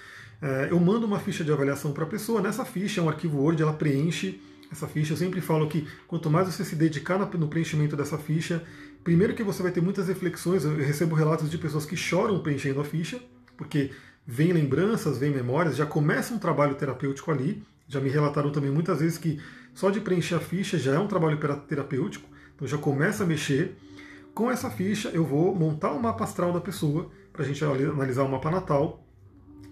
[0.40, 3.38] é, eu mando uma ficha de avaliação para a pessoa, nessa ficha é um arquivo
[3.38, 4.40] Word, ela preenche
[4.72, 5.12] essa ficha.
[5.12, 8.62] Eu sempre falo que quanto mais você se dedicar no preenchimento dessa ficha,
[9.04, 12.80] primeiro que você vai ter muitas reflexões, eu recebo relatos de pessoas que choram preenchendo
[12.80, 13.20] a ficha,
[13.56, 13.90] porque
[14.26, 17.62] vem lembranças, vem memórias, já começa um trabalho terapêutico ali.
[17.92, 19.38] Já me relataram também muitas vezes que
[19.74, 23.76] só de preencher a ficha já é um trabalho terapêutico, então já começa a mexer.
[24.33, 28.22] Com essa ficha eu vou montar o mapa astral da pessoa para a gente analisar
[28.22, 29.07] o mapa natal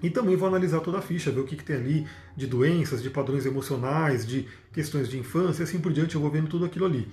[0.02, 2.06] e também vou analisar toda a ficha, ver o que, que, tem ali
[2.37, 6.48] de doenças, de padrões emocionais, de questões de infância, assim por diante, eu vou vendo
[6.48, 7.09] tudo aquilo ali.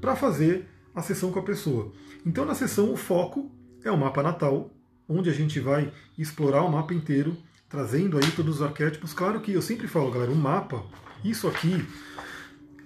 [0.00, 1.90] Para fazer a sessão com a pessoa.
[2.24, 3.50] Então na sessão o foco
[3.82, 4.70] é o mapa natal,
[5.08, 7.36] onde a gente vai explorar o mapa inteiro,
[7.72, 9.14] trazendo aí todos os arquétipos.
[9.14, 10.84] Claro que eu sempre falo, galera, o mapa,
[11.24, 11.82] isso aqui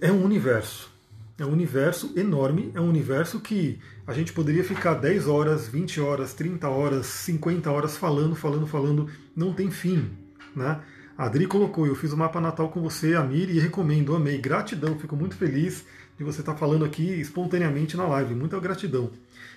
[0.01, 0.89] é um universo.
[1.37, 6.01] É um universo enorme, é um universo que a gente poderia ficar 10 horas, 20
[6.01, 10.09] horas, 30 horas, 50 horas falando, falando, falando, não tem fim.
[10.55, 10.81] Né?
[11.19, 14.99] A Adri colocou, eu fiz o mapa natal com você, Amir, e recomendo, amei, gratidão,
[14.99, 15.85] fico muito feliz
[16.17, 19.11] de você estar falando aqui espontaneamente na live, muita gratidão.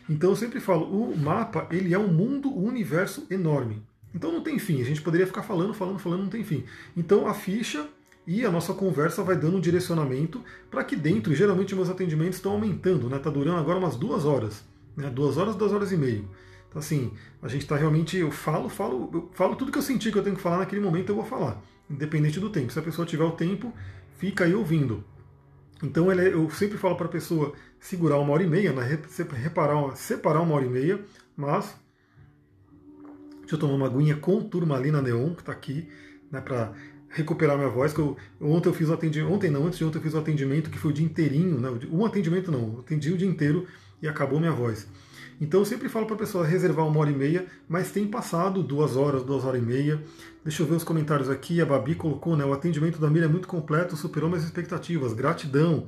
[0.10, 3.82] Então eu sempre falo, o mapa ele é um mundo, um universo enorme.
[4.14, 6.64] Então não tem fim, a gente poderia ficar falando, falando, falando, não tem fim.
[6.98, 7.88] Então a ficha
[8.26, 12.54] e a nossa conversa vai dando um direcionamento para que dentro, geralmente meus atendimentos estão
[12.54, 13.18] aumentando, né?
[13.18, 14.64] Está durando agora umas duas horas,
[14.96, 15.10] né?
[15.10, 16.28] duas horas, duas horas e meio.
[16.68, 20.12] Então assim, a gente está realmente, eu falo, falo, eu falo tudo que eu senti
[20.12, 22.72] que eu tenho que falar naquele momento, eu vou falar, independente do tempo.
[22.72, 23.74] Se a pessoa tiver o tempo,
[24.18, 25.04] fica aí ouvindo.
[25.82, 29.00] Então é, eu sempre falo para a pessoa segurar uma hora e meia, né?
[29.34, 31.00] Reparar, separar uma hora e meia,
[31.36, 31.76] mas
[33.50, 35.90] deixa eu tomar uma aguinha com turmalina neon, que está aqui,
[36.32, 36.72] né, para
[37.10, 39.98] recuperar minha voz, que eu, ontem eu fiz um atendimento, ontem não, antes de ontem
[39.98, 43.12] eu fiz um atendimento que foi o dia inteirinho, né, um atendimento não, eu atendi
[43.12, 43.66] o dia inteiro
[44.04, 44.88] e acabou minha voz.
[45.42, 48.62] Então eu sempre falo para a pessoa reservar uma hora e meia, mas tem passado
[48.62, 50.00] duas horas, duas horas e meia.
[50.44, 53.30] Deixa eu ver os comentários aqui, a Babi colocou, né, o atendimento da Mira é
[53.30, 55.88] muito completo, superou minhas expectativas, gratidão.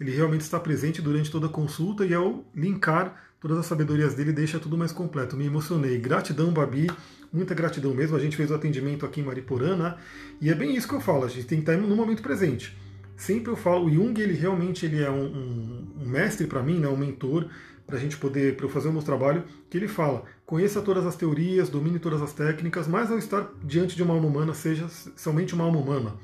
[0.00, 4.32] Ele realmente está presente durante toda a consulta e ao linkar todas as sabedorias dele
[4.32, 5.36] deixa tudo mais completo.
[5.36, 5.98] Me emocionei.
[5.98, 6.86] Gratidão, Babi
[7.30, 8.16] muita gratidão mesmo.
[8.16, 9.96] A gente fez o atendimento aqui em Mariporã, né?
[10.40, 12.74] e é bem isso que eu falo, a gente tem que estar no momento presente.
[13.16, 16.78] Sempre eu falo, o Jung, ele realmente ele é um, um, um mestre para mim,
[16.78, 16.88] né?
[16.88, 17.48] um mentor,
[17.86, 21.04] para a gente poder, para eu fazer o meu trabalho, que ele fala, conheça todas
[21.04, 24.88] as teorias, domine todas as técnicas, mas ao estar diante de uma alma humana, seja
[25.16, 26.14] somente uma alma humana.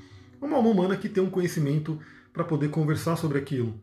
[0.41, 1.99] Uma alma humana que tem um conhecimento
[2.33, 3.75] para poder conversar sobre aquilo.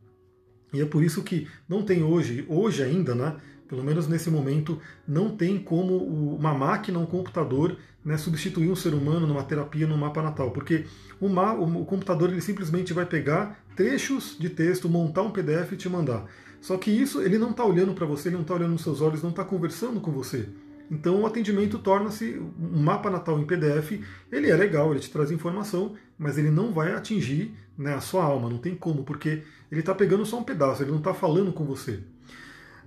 [0.73, 3.35] E é por isso que não tem hoje, hoje ainda, né,
[3.67, 5.97] pelo menos nesse momento, não tem como
[6.35, 10.51] uma máquina, um computador, né, substituir um ser humano numa terapia, no mapa natal.
[10.51, 10.85] Porque
[11.19, 15.89] o, o computador ele simplesmente vai pegar trechos de texto, montar um PDF e te
[15.89, 16.25] mandar.
[16.61, 19.01] Só que isso ele não está olhando para você, ele não está olhando nos seus
[19.01, 20.47] olhos, não está conversando com você.
[20.89, 23.99] Então o atendimento torna-se um mapa natal em PDF.
[24.31, 28.23] Ele é legal, ele te traz informação, mas ele não vai atingir né, a sua
[28.23, 31.51] alma, não tem como, porque ele está pegando só um pedaço, ele não está falando
[31.51, 31.99] com você.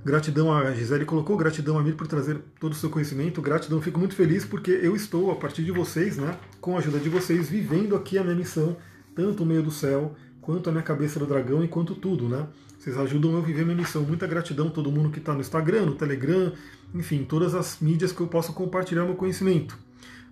[0.02, 3.42] Gratidão a Gisele colocou, gratidão a Mir por trazer todo o seu conhecimento.
[3.42, 6.98] Gratidão, fico muito feliz porque eu estou, a partir de vocês, né, com a ajuda
[6.98, 8.76] de vocês, vivendo aqui a minha missão,
[9.14, 12.46] tanto o meio do céu, quanto a minha cabeça do dragão, enquanto tudo, né?
[12.78, 14.02] Vocês ajudam eu a viver minha missão.
[14.02, 16.50] Muita gratidão a todo mundo que está no Instagram, no Telegram,
[16.94, 19.78] enfim, todas as mídias que eu posso compartilhar meu conhecimento.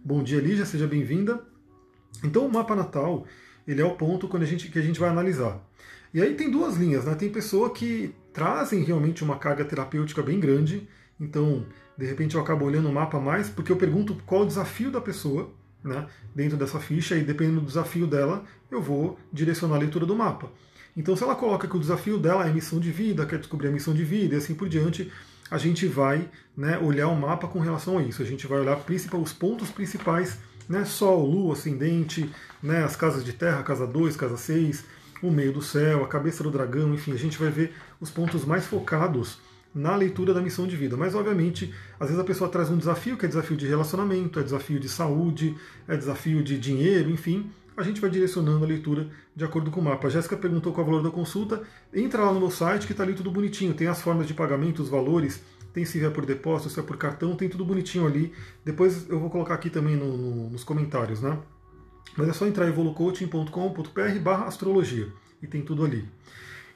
[0.02, 1.42] Bom dia, Lígia, seja bem-vinda.
[2.24, 3.26] Então, o mapa natal,
[3.66, 5.60] ele é o ponto quando a gente, que a gente vai analisar.
[6.12, 7.14] E aí tem duas linhas, né?
[7.14, 10.88] Tem pessoa que trazem realmente uma carga terapêutica bem grande,
[11.20, 11.66] então
[11.96, 15.00] de repente eu acabo olhando o mapa mais, porque eu pergunto qual o desafio da
[15.00, 20.06] pessoa né, dentro dessa ficha, e dependendo do desafio dela, eu vou direcionar a leitura
[20.06, 20.50] do mapa.
[20.96, 23.70] Então, se ela coloca que o desafio dela é missão de vida, quer descobrir a
[23.70, 25.10] missão de vida e assim por diante,
[25.50, 28.20] a gente vai né, olhar o mapa com relação a isso.
[28.20, 28.78] A gente vai olhar
[29.20, 30.38] os pontos principais,
[30.68, 32.30] né, Sol, Lua, Ascendente,
[32.62, 34.84] né, as casas de terra, casa 2, casa 6,
[35.22, 38.44] o meio do céu, a cabeça do dragão, enfim, a gente vai ver os pontos
[38.44, 39.38] mais focados
[39.74, 40.96] na leitura da missão de vida.
[40.96, 44.42] Mas, obviamente, às vezes a pessoa traz um desafio, que é desafio de relacionamento, é
[44.42, 47.50] desafio de saúde, é desafio de dinheiro, enfim.
[47.76, 50.08] A gente vai direcionando a leitura de acordo com o mapa.
[50.08, 51.62] A Jéssica perguntou qual é o valor da consulta.
[51.94, 53.72] Entra lá no meu site que está ali tudo bonitinho.
[53.72, 55.40] Tem as formas de pagamento, os valores,
[55.78, 58.32] tem se é por depósito, se é por cartão, tem tudo bonitinho ali.
[58.64, 61.38] Depois eu vou colocar aqui também no, no, nos comentários, né?
[62.16, 65.06] Mas é só entrar em evolucoaching.com.br barra astrologia
[65.40, 66.04] e tem tudo ali.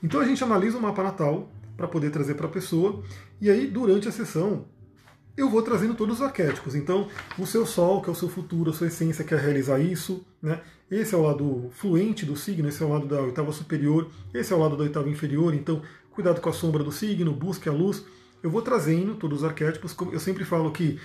[0.00, 3.02] Então a gente analisa o mapa natal para poder trazer para a pessoa
[3.40, 4.66] e aí durante a sessão
[5.36, 6.74] eu vou trazendo todos os arquétipos.
[6.74, 10.24] Então, o seu sol, que é o seu futuro, a sua essência quer realizar isso,
[10.42, 10.60] né?
[10.90, 14.52] Esse é o lado fluente do signo, esse é o lado da oitava superior, esse
[14.52, 17.72] é o lado da oitava inferior, então cuidado com a sombra do signo, busque a
[17.72, 18.04] luz.
[18.42, 20.98] Eu vou trazendo todos os arquétipos, eu sempre falo que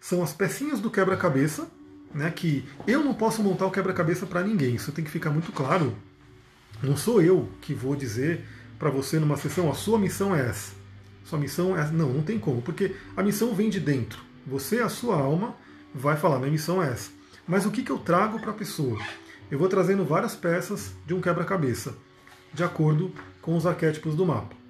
[0.00, 1.68] são as pecinhas do quebra-cabeça,
[2.14, 2.30] né?
[2.30, 5.96] Que eu não posso montar o quebra-cabeça para ninguém, isso tem que ficar muito claro.
[6.82, 8.44] Não sou eu que vou dizer
[8.78, 10.72] para você numa sessão, a sua missão é essa.
[11.24, 11.90] Sua missão é.
[11.90, 14.20] Não, não tem como, porque a missão vem de dentro.
[14.46, 15.56] Você, a sua alma,
[15.94, 17.10] vai falar: minha missão é essa.
[17.48, 18.98] Mas o que, que eu trago para a pessoa?
[19.50, 21.94] Eu vou trazendo várias peças de um quebra-cabeça,
[22.52, 24.63] de acordo com os arquétipos do mapa.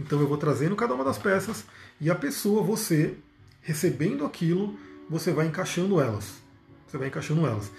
[0.00, 1.64] Então eu vou trazendo cada uma das peças
[2.00, 3.14] e a pessoa, você,
[3.60, 4.74] recebendo aquilo,
[5.08, 6.40] você vai encaixando elas.
[6.86, 7.70] Você vai encaixando elas.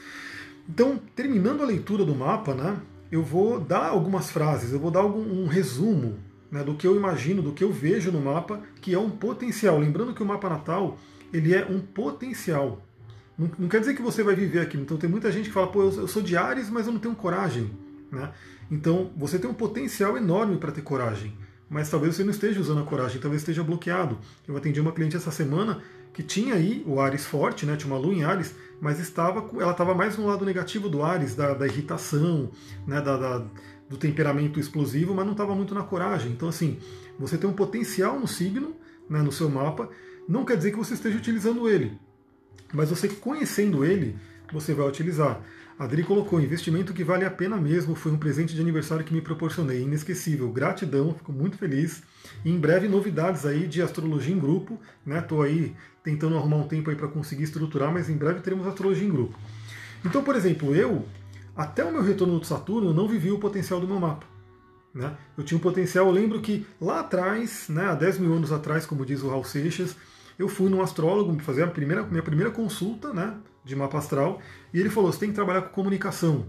[0.70, 2.78] Então, terminando a leitura do mapa, né,
[3.12, 6.20] eu vou dar algumas frases, eu vou dar algum, um resumo
[6.52, 9.80] né, do que eu imagino, do que eu vejo no mapa, que é um potencial.
[9.80, 11.00] Lembrando que o mapa natal
[11.34, 12.86] ele é um potencial.
[13.38, 14.84] Não, não quer dizer que você vai viver aquilo.
[14.84, 17.00] Então tem muita gente que fala, pô, eu, eu sou de Ares, mas eu não
[17.00, 17.72] tenho coragem.
[18.12, 18.32] Né?
[18.70, 21.34] Então você tem um potencial enorme para ter coragem
[21.72, 24.20] mas talvez você não esteja usando a coragem, talvez esteja bloqueado.
[24.46, 25.82] Eu atendi uma cliente essa semana
[26.14, 29.72] que tinha aí o Ares forte, né, tinha uma lua em Ares, mas estava, ela
[29.72, 32.52] estava mais no lado negativo do Ares, da, da irritação,
[32.86, 33.46] né, da, da,
[33.90, 36.34] do temperamento explosivo, mas não estava muito na coragem.
[36.34, 36.78] Então, assim,
[37.18, 38.76] você tem um potencial no signo,
[39.10, 39.90] né, no seu mapa,
[40.28, 41.98] não quer dizer que você esteja utilizando ele,
[42.74, 44.18] mas você conhecendo ele,
[44.52, 45.42] você vai utilizar.
[45.82, 49.20] Adri colocou, investimento que vale a pena mesmo, foi um presente de aniversário que me
[49.20, 52.04] proporcionei, inesquecível, gratidão, fico muito feliz.
[52.46, 55.22] E em breve novidades aí de astrologia em grupo, né?
[55.22, 59.08] Tô aí tentando arrumar um tempo aí para conseguir estruturar, mas em breve teremos astrologia
[59.08, 59.36] em grupo.
[60.06, 61.04] Então, por exemplo, eu
[61.58, 64.28] até o meu retorno do Saturno não vivi o potencial do meu mapa.
[64.94, 65.18] Né?
[65.36, 68.86] Eu tinha um potencial, eu lembro que lá atrás, né, há 10 mil anos atrás,
[68.86, 69.96] como diz o Raul Seixas,
[70.38, 74.40] eu fui num astrólogo fazer a primeira, minha primeira consulta, né, de mapa astral,
[74.74, 76.46] e ele falou: você tem que trabalhar com comunicação.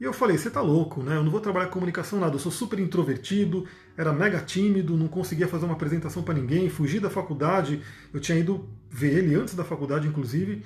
[0.00, 1.16] E eu falei: você tá louco, né?
[1.16, 2.34] Eu não vou trabalhar com comunicação nada.
[2.34, 7.00] Eu sou super introvertido, era mega tímido, não conseguia fazer uma apresentação para ninguém, fugi
[7.00, 7.82] da faculdade.
[8.12, 10.64] Eu tinha ido ver ele antes da faculdade, inclusive.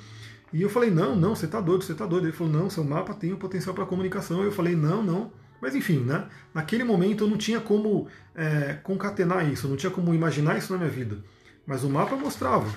[0.52, 2.26] E eu falei: não, não, você tá doido, você tá doido.
[2.26, 4.42] Ele falou: não, seu mapa tem o potencial para comunicação.
[4.42, 5.32] Eu falei: não, não.
[5.62, 6.26] Mas enfim, né?
[6.52, 10.78] Naquele momento eu não tinha como é, concatenar isso, não tinha como imaginar isso na
[10.78, 11.18] minha vida.
[11.64, 12.68] Mas o mapa mostrava.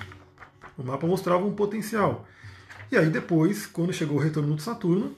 [0.78, 2.26] O mapa mostrava um potencial.
[2.90, 5.16] E aí depois, quando chegou o retorno do Saturno,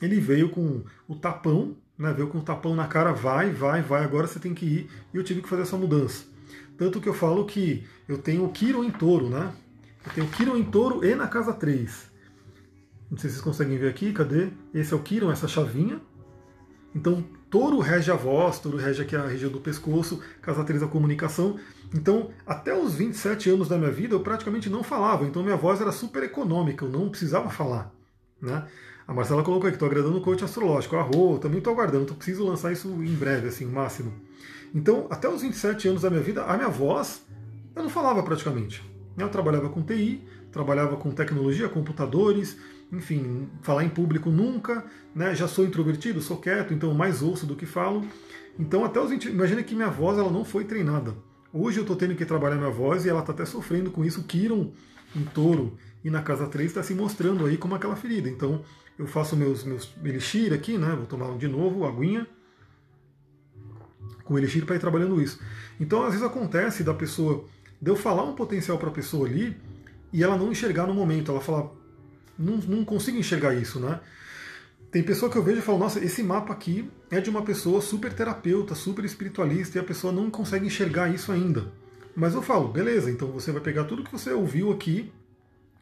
[0.00, 4.04] ele veio com o tapão, né, veio com o tapão na cara, vai, vai, vai,
[4.04, 6.24] agora você tem que ir, e eu tive que fazer essa mudança.
[6.76, 9.52] Tanto que eu falo que eu tenho o Quirón em touro, né?
[10.04, 12.10] Eu tenho o Quirón em touro e na casa 3.
[13.10, 14.48] Não sei se vocês conseguem ver aqui, cadê?
[14.72, 16.00] Esse é o Quirón, essa chavinha.
[16.94, 20.88] Então, touro rege a voz, touro rege aqui a região do pescoço, casa 3 a
[20.88, 21.58] comunicação.
[21.92, 25.24] Então, até os 27 anos da minha vida, eu praticamente não falava.
[25.24, 27.92] Então, minha voz era super econômica, eu não precisava falar.
[28.40, 28.66] Né?
[29.06, 30.96] A Marcela colocou aqui, estou agradando o coach astrológico.
[30.96, 34.12] Arro, também estou aguardando, então preciso lançar isso em breve, assim, o máximo.
[34.74, 37.22] Então, até os 27 anos da minha vida, a minha voz,
[37.76, 38.82] eu não falava praticamente.
[39.16, 42.56] Eu trabalhava com TI, trabalhava com tecnologia, computadores,
[42.92, 45.34] enfim, falar em público nunca, né?
[45.34, 48.04] Já sou introvertido, sou quieto, então mais ouço do que falo.
[48.58, 51.14] Então, até os 20, imagina que minha voz ela não foi treinada.
[51.56, 54.24] Hoje eu estou tendo que trabalhar minha voz e ela está até sofrendo com isso.
[54.24, 54.72] Kiron
[55.14, 58.28] em touro e na casa 3 está se mostrando aí como aquela ferida.
[58.28, 58.64] Então
[58.98, 60.96] eu faço meus, meus elixir aqui, né?
[60.96, 62.26] Vou tomar de novo, aguinha,
[64.24, 65.38] com elixir para ir trabalhando isso.
[65.78, 67.44] Então às vezes acontece da pessoa,
[67.80, 69.56] de eu falar um potencial para a pessoa ali
[70.12, 71.72] e ela não enxergar no momento, ela fala,
[72.36, 74.00] não, não consigo enxergar isso, né?
[74.94, 77.80] Tem pessoa que eu vejo e falo, nossa, esse mapa aqui é de uma pessoa
[77.80, 81.72] super terapeuta, super espiritualista, e a pessoa não consegue enxergar isso ainda.
[82.14, 85.12] Mas eu falo, beleza, então você vai pegar tudo que você ouviu aqui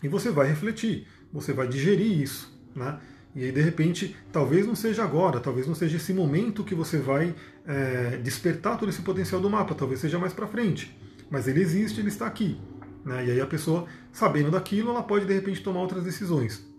[0.02, 3.00] e você vai refletir, você vai digerir isso, né?
[3.36, 6.96] E aí, de repente, talvez não seja agora, talvez não seja esse momento que você
[6.96, 7.34] vai
[7.66, 10.98] é, despertar todo esse potencial do mapa, talvez seja mais para frente.
[11.28, 12.58] mas ele existe, ele está aqui.
[13.04, 13.26] Né?
[13.26, 16.71] E aí a pessoa, sabendo daquilo, ela pode de repente tomar outras decisões.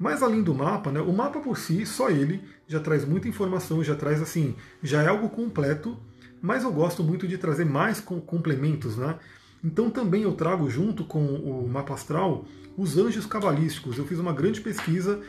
[0.00, 3.84] Mas além do mapa, né, o mapa por si, só ele, já traz muita informação,
[3.84, 5.94] já traz assim, já é algo completo,
[6.40, 9.18] mas eu gosto muito de trazer mais complementos, né?
[9.62, 12.46] Então também eu trago junto com o mapa astral
[12.78, 13.98] os anjos cabalísticos.
[13.98, 15.20] Eu fiz uma grande pesquisa.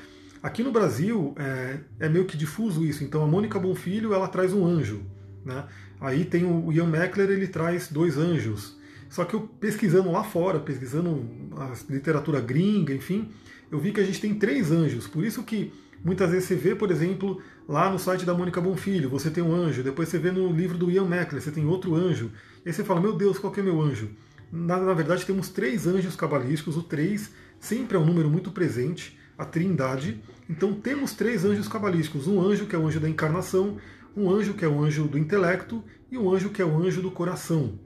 [0.42, 3.04] Aqui no Brasil é, é meio que difuso isso.
[3.04, 5.02] Então a Mônica Bonfilho ela traz um anjo.
[5.44, 5.66] Né?
[6.00, 8.80] Aí tem o Ian Meckler, ele traz dois anjos.
[9.10, 13.30] Só que eu pesquisando lá fora, pesquisando a literatura gringa, enfim,
[13.72, 15.08] eu vi que a gente tem três anjos.
[15.08, 15.72] Por isso que
[16.04, 19.56] muitas vezes você vê, por exemplo, lá no site da Mônica Bonfilho, você tem um
[19.56, 22.32] anjo, depois você vê no livro do Ian Meckler, você tem outro anjo.
[22.66, 24.10] E aí você fala, meu Deus, qual que é meu anjo?
[24.52, 29.18] Na, na verdade, temos três anjos cabalísticos, o três sempre é um número muito presente,
[29.38, 30.22] a trindade.
[30.50, 33.78] Então temos três anjos cabalísticos, um anjo que é o anjo da encarnação,
[34.16, 35.82] um anjo que é o anjo do intelecto
[36.12, 37.80] e um anjo que é o anjo do coração.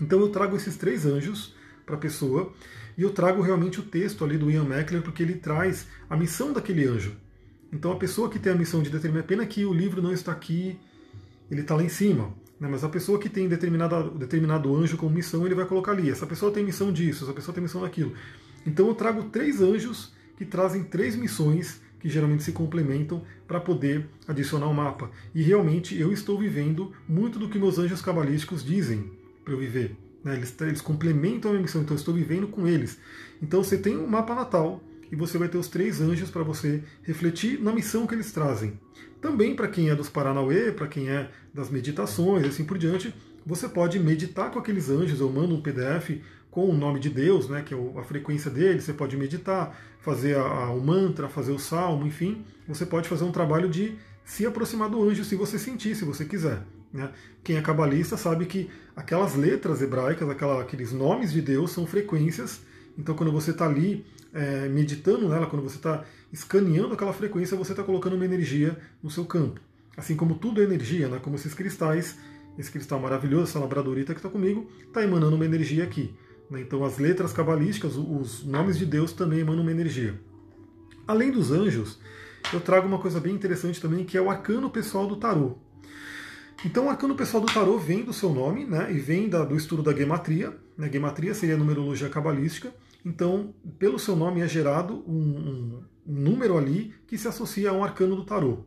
[0.00, 1.54] Então eu trago esses três anjos
[1.86, 2.52] para a pessoa
[2.96, 6.52] e eu trago realmente o texto ali do Ian Meckler porque ele traz a missão
[6.52, 7.16] daquele anjo.
[7.72, 10.30] Então a pessoa que tem a missão de determinar, pena que o livro não está
[10.30, 10.78] aqui,
[11.50, 12.32] ele está lá em cima.
[12.58, 12.68] Né?
[12.70, 16.08] Mas a pessoa que tem determinado, determinado anjo como missão, ele vai colocar ali.
[16.08, 18.12] Essa pessoa tem missão disso, essa pessoa tem missão daquilo.
[18.66, 24.06] Então eu trago três anjos que trazem três missões que geralmente se complementam para poder
[24.28, 25.10] adicionar o um mapa.
[25.34, 29.10] E realmente eu estou vivendo muito do que meus anjos cabalísticos dizem
[29.42, 29.96] para eu viver.
[30.24, 30.34] Né?
[30.34, 32.98] Eles, eles complementam a minha missão, então eu estou vivendo com eles.
[33.42, 34.82] Então você tem um mapa natal
[35.12, 38.80] e você vai ter os três anjos para você refletir na missão que eles trazem.
[39.20, 43.14] Também para quem é dos Paranauê, para quem é das meditações e assim por diante,
[43.46, 45.20] você pode meditar com aqueles anjos.
[45.20, 48.80] Eu mando um PDF com o nome de Deus, né, que é a frequência dele.
[48.80, 52.44] Você pode meditar, fazer a, a, o mantra, fazer o salmo, enfim.
[52.66, 56.24] Você pode fazer um trabalho de se aproximar do anjo se você sentir, se você
[56.24, 56.62] quiser.
[56.94, 57.10] Né?
[57.42, 62.60] Quem é cabalista sabe que aquelas letras hebraicas, aquela, aqueles nomes de Deus são frequências.
[62.96, 67.72] Então, quando você está ali é, meditando nela, quando você está escaneando aquela frequência, você
[67.72, 69.60] está colocando uma energia no seu campo.
[69.96, 71.18] Assim como tudo é energia, né?
[71.20, 72.16] como esses cristais,
[72.56, 76.14] esse cristal maravilhoso, essa labradorita que está comigo, está emanando uma energia aqui.
[76.48, 76.60] Né?
[76.60, 80.20] Então as letras cabalísticas, os nomes de Deus também emanam uma energia.
[81.08, 81.98] Além dos anjos,
[82.52, 85.58] eu trago uma coisa bem interessante também, que é o arcano pessoal do tarô.
[86.64, 89.56] Então, o arcano pessoal do tarô vem do seu nome, né, e vem da, do
[89.56, 90.56] estudo da gematria.
[90.76, 92.72] Né, gematria seria a numerologia cabalística.
[93.04, 97.84] Então, pelo seu nome é gerado um, um, número ali que se associa a um
[97.84, 98.64] arcano do tarô.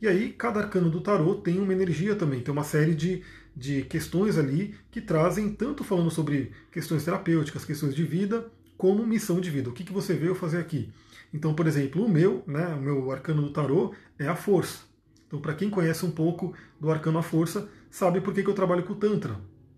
[0.00, 3.22] E aí, cada arcano do tarô tem uma energia também, tem uma série de,
[3.54, 9.40] de questões ali que trazem, tanto falando sobre questões terapêuticas, questões de vida, como missão
[9.40, 9.68] de vida.
[9.68, 10.90] O que, que você veio fazer aqui?
[11.32, 14.84] Então, por exemplo, o meu, né, o meu arcano do tarô é a força.
[15.26, 18.54] Então, para quem conhece um pouco do arcano a força, sabe por que, que eu
[18.54, 19.36] trabalho com o Tantra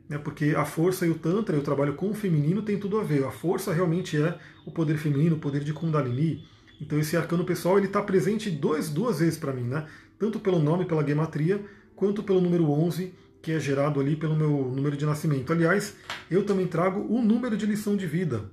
[0.08, 2.98] né, porque a força e o Tantra, e o trabalho com o feminino, tem tudo
[2.98, 3.24] a ver.
[3.24, 6.44] A força realmente é o poder feminino, o poder de Kundalini.
[6.80, 9.86] Então esse arcano pessoal ele está presente dois, duas vezes para mim, né?
[10.18, 14.72] tanto pelo nome, pela gematria, quanto pelo número 11, que é gerado ali pelo meu
[14.74, 15.52] número de nascimento.
[15.52, 15.96] Aliás,
[16.30, 18.50] eu também trago o número de lição de vida.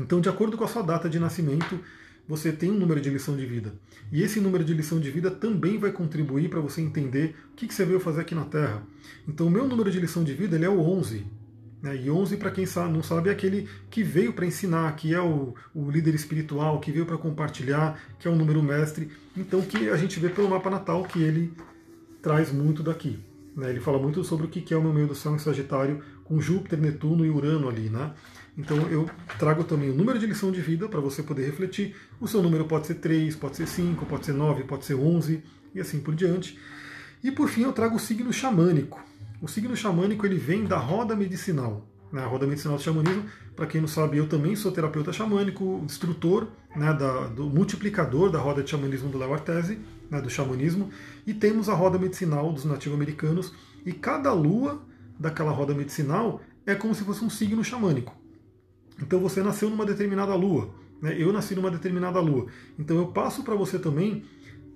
[0.00, 1.78] Então, de acordo com a sua data de nascimento,
[2.28, 3.72] você tem um número de lição de vida.
[4.10, 7.72] E esse número de lição de vida também vai contribuir para você entender o que,
[7.72, 8.82] você veio fazer aqui na Terra.
[9.26, 11.24] Então, o meu número de lição de vida ele é o 11.
[11.82, 11.96] Né?
[11.96, 15.54] E 11, para quem não sabe, é aquele que veio para ensinar, que é o,
[15.74, 19.10] o líder espiritual, que veio para compartilhar, que é o número mestre.
[19.36, 21.52] Então, que a gente vê pelo mapa natal que ele
[22.20, 23.18] traz muito daqui.
[23.56, 23.70] Né?
[23.70, 26.40] Ele fala muito sobre o que é o meu meio do céu em Sagitário, com
[26.40, 27.90] Júpiter, Netuno e Urano ali.
[27.90, 28.12] Né?
[28.56, 31.96] Então eu trago também o número de lição de vida para você poder refletir.
[32.20, 35.42] O seu número pode ser 3, pode ser 5, pode ser 9, pode ser 11
[35.74, 36.58] e assim por diante.
[37.24, 39.00] E por fim eu trago o signo xamânico.
[39.40, 41.86] O signo xamânico ele vem da roda medicinal.
[42.12, 42.22] Né?
[42.22, 43.24] A roda medicinal do xamanismo,
[43.56, 48.38] para quem não sabe, eu também sou terapeuta xamânico, instrutor né, da, do multiplicador da
[48.38, 49.78] roda de xamanismo do Léo Artese,
[50.10, 50.90] né, do xamanismo,
[51.26, 54.82] e temos a roda medicinal dos nativo-americanos, e cada lua
[55.18, 58.21] daquela roda medicinal é como se fosse um signo xamânico.
[59.02, 61.14] Então você nasceu numa determinada lua, né?
[61.18, 62.46] eu nasci numa determinada lua.
[62.78, 64.24] Então eu passo para você também,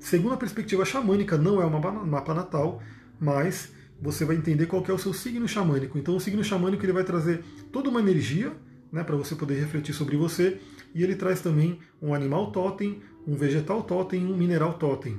[0.00, 2.82] segundo a perspectiva xamânica, não é uma mapa natal,
[3.20, 3.72] mas
[4.02, 5.96] você vai entender qual é o seu signo xamânico.
[5.96, 8.52] Então o signo xamânico ele vai trazer toda uma energia
[8.92, 10.58] né, para você poder refletir sobre você,
[10.94, 15.18] e ele traz também um animal totem, um vegetal totem um mineral totem.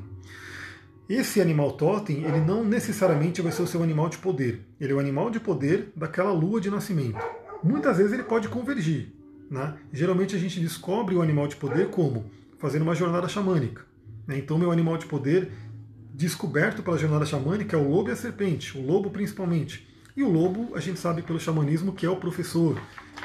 [1.10, 4.66] Esse animal totem, ele não necessariamente vai ser o seu animal de poder.
[4.80, 7.18] Ele é o animal de poder daquela lua de nascimento.
[7.64, 9.14] Muitas vezes ele pode convergir.
[9.49, 9.76] Né?
[9.93, 12.30] Geralmente a gente descobre o animal de poder como?
[12.58, 13.84] Fazendo uma jornada xamânica.
[14.26, 14.38] Né?
[14.38, 15.51] Então, meu animal de poder
[16.14, 19.88] descoberto pela jornada xamânica é o lobo e a serpente, o lobo principalmente.
[20.16, 22.82] E o lobo, a gente sabe pelo xamanismo que é o professor.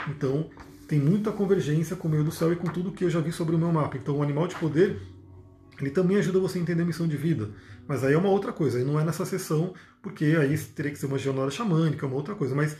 [0.08, 0.50] Então,
[0.86, 3.32] tem muita convergência com o meio do céu e com tudo que eu já vi
[3.32, 3.96] sobre o meu mapa.
[3.96, 5.00] Então, o animal de poder,
[5.80, 7.48] ele também ajuda você a entender a missão de vida.
[7.88, 9.72] Mas aí é uma outra coisa, aí não é nessa sessão,
[10.02, 12.54] porque aí teria que ser uma jornada xamânica, uma outra coisa.
[12.54, 12.76] Mas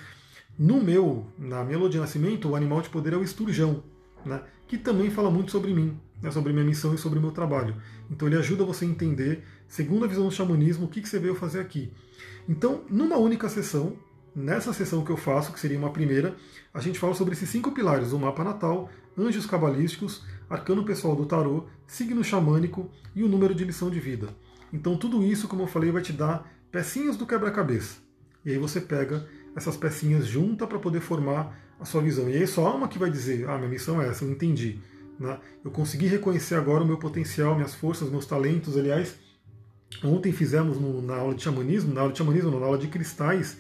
[0.59, 3.83] no meu, na minha lua de nascimento, o animal de poder é o esturjão,
[4.25, 4.43] né?
[4.69, 6.31] que também fala muito sobre mim, né?
[6.31, 7.77] sobre minha missão e sobre o meu trabalho.
[8.11, 11.19] Então ele ajuda você a entender, segundo a visão do xamanismo, o que, que você
[11.19, 11.93] veio fazer aqui.
[12.49, 13.97] Então, numa única sessão,
[14.35, 16.35] nessa sessão que eu faço, que seria uma primeira,
[16.73, 21.27] a gente fala sobre esses cinco pilares: o mapa natal, anjos cabalísticos, arcano pessoal do
[21.27, 24.29] tarô, signo xamânico e o número de lição de vida.
[24.73, 27.99] Então, tudo isso, como eu falei, vai te dar pecinhas do quebra-cabeça.
[28.45, 32.29] E aí você pega essas pecinhas junta para poder formar a sua visão.
[32.29, 34.79] E aí só uma que vai dizer: ah, minha missão é essa, eu entendi.
[35.19, 35.39] Né?
[35.65, 38.77] Eu consegui reconhecer agora o meu potencial, minhas forças, meus talentos.
[38.77, 39.17] Aliás,
[40.03, 43.59] ontem fizemos no, na aula de xamanismo, na aula de xamanismo, na aula de cristais,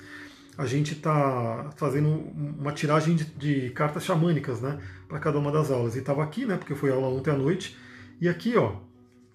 [0.56, 4.78] a gente está fazendo uma tiragem de, de, cartas xamânicas, né,
[5.08, 5.96] para cada uma das aulas.
[5.96, 7.76] E estava aqui, né, porque foi aula ontem à noite,
[8.20, 8.76] e aqui, ó,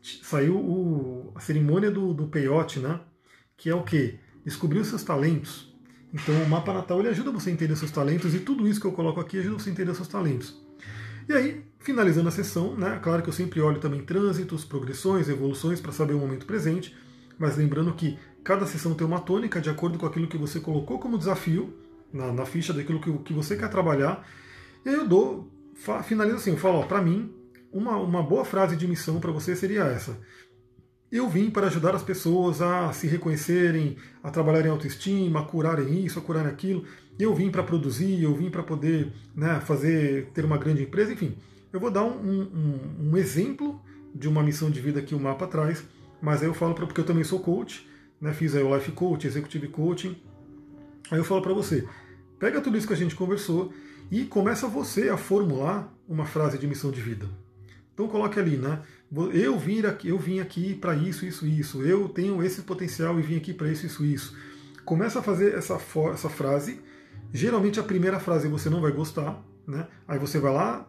[0.02, 3.00] saiu o, a cerimônia do, do peiote, né,
[3.56, 4.20] que é o que?
[4.46, 5.67] Descobrir os seus talentos.
[6.14, 8.88] Então, o mapa natal ele ajuda você a entender seus talentos e tudo isso que
[8.88, 10.62] eu coloco aqui ajuda você a entender seus talentos.
[11.28, 15.82] E aí, finalizando a sessão, né, claro que eu sempre olho também trânsitos, progressões, evoluções
[15.82, 16.96] para saber o momento presente,
[17.38, 20.98] mas lembrando que Cada sessão tem uma tônica de acordo com aquilo que você colocou
[21.00, 21.78] como desafio
[22.14, 24.26] na, na ficha daquilo que, que você quer trabalhar.
[24.86, 25.52] E aí eu dou,
[26.06, 27.30] finalizo assim, eu falo, para mim,
[27.74, 30.18] uma, uma boa frase de missão para você seria essa.
[31.10, 36.20] Eu vim para ajudar as pessoas a se reconhecerem, a trabalharem autoestima, a curarem isso,
[36.20, 36.84] a curarem aquilo.
[37.18, 41.38] Eu vim para produzir, eu vim para poder né, fazer, ter uma grande empresa, enfim.
[41.72, 43.82] Eu vou dar um, um, um exemplo
[44.14, 45.84] de uma missão de vida que o mapa traz,
[46.22, 47.88] mas aí eu falo porque eu também sou coach,
[48.20, 50.16] né, fiz aí o Life Coach, Executive Coaching.
[51.10, 51.88] Aí eu falo para você,
[52.38, 53.72] pega tudo isso que a gente conversou
[54.12, 57.28] e começa você a formular uma frase de missão de vida.
[57.94, 58.82] Então coloque ali, né?
[59.34, 61.82] Eu vim aqui, eu vim aqui para isso, isso, isso.
[61.82, 64.38] Eu tenho esse potencial e vim aqui para isso, isso, isso.
[64.84, 65.80] Começa a fazer essa,
[66.14, 66.82] essa frase.
[67.34, 69.88] Geralmente a primeira frase você não vai gostar, né?
[70.08, 70.88] Aí você vai lá,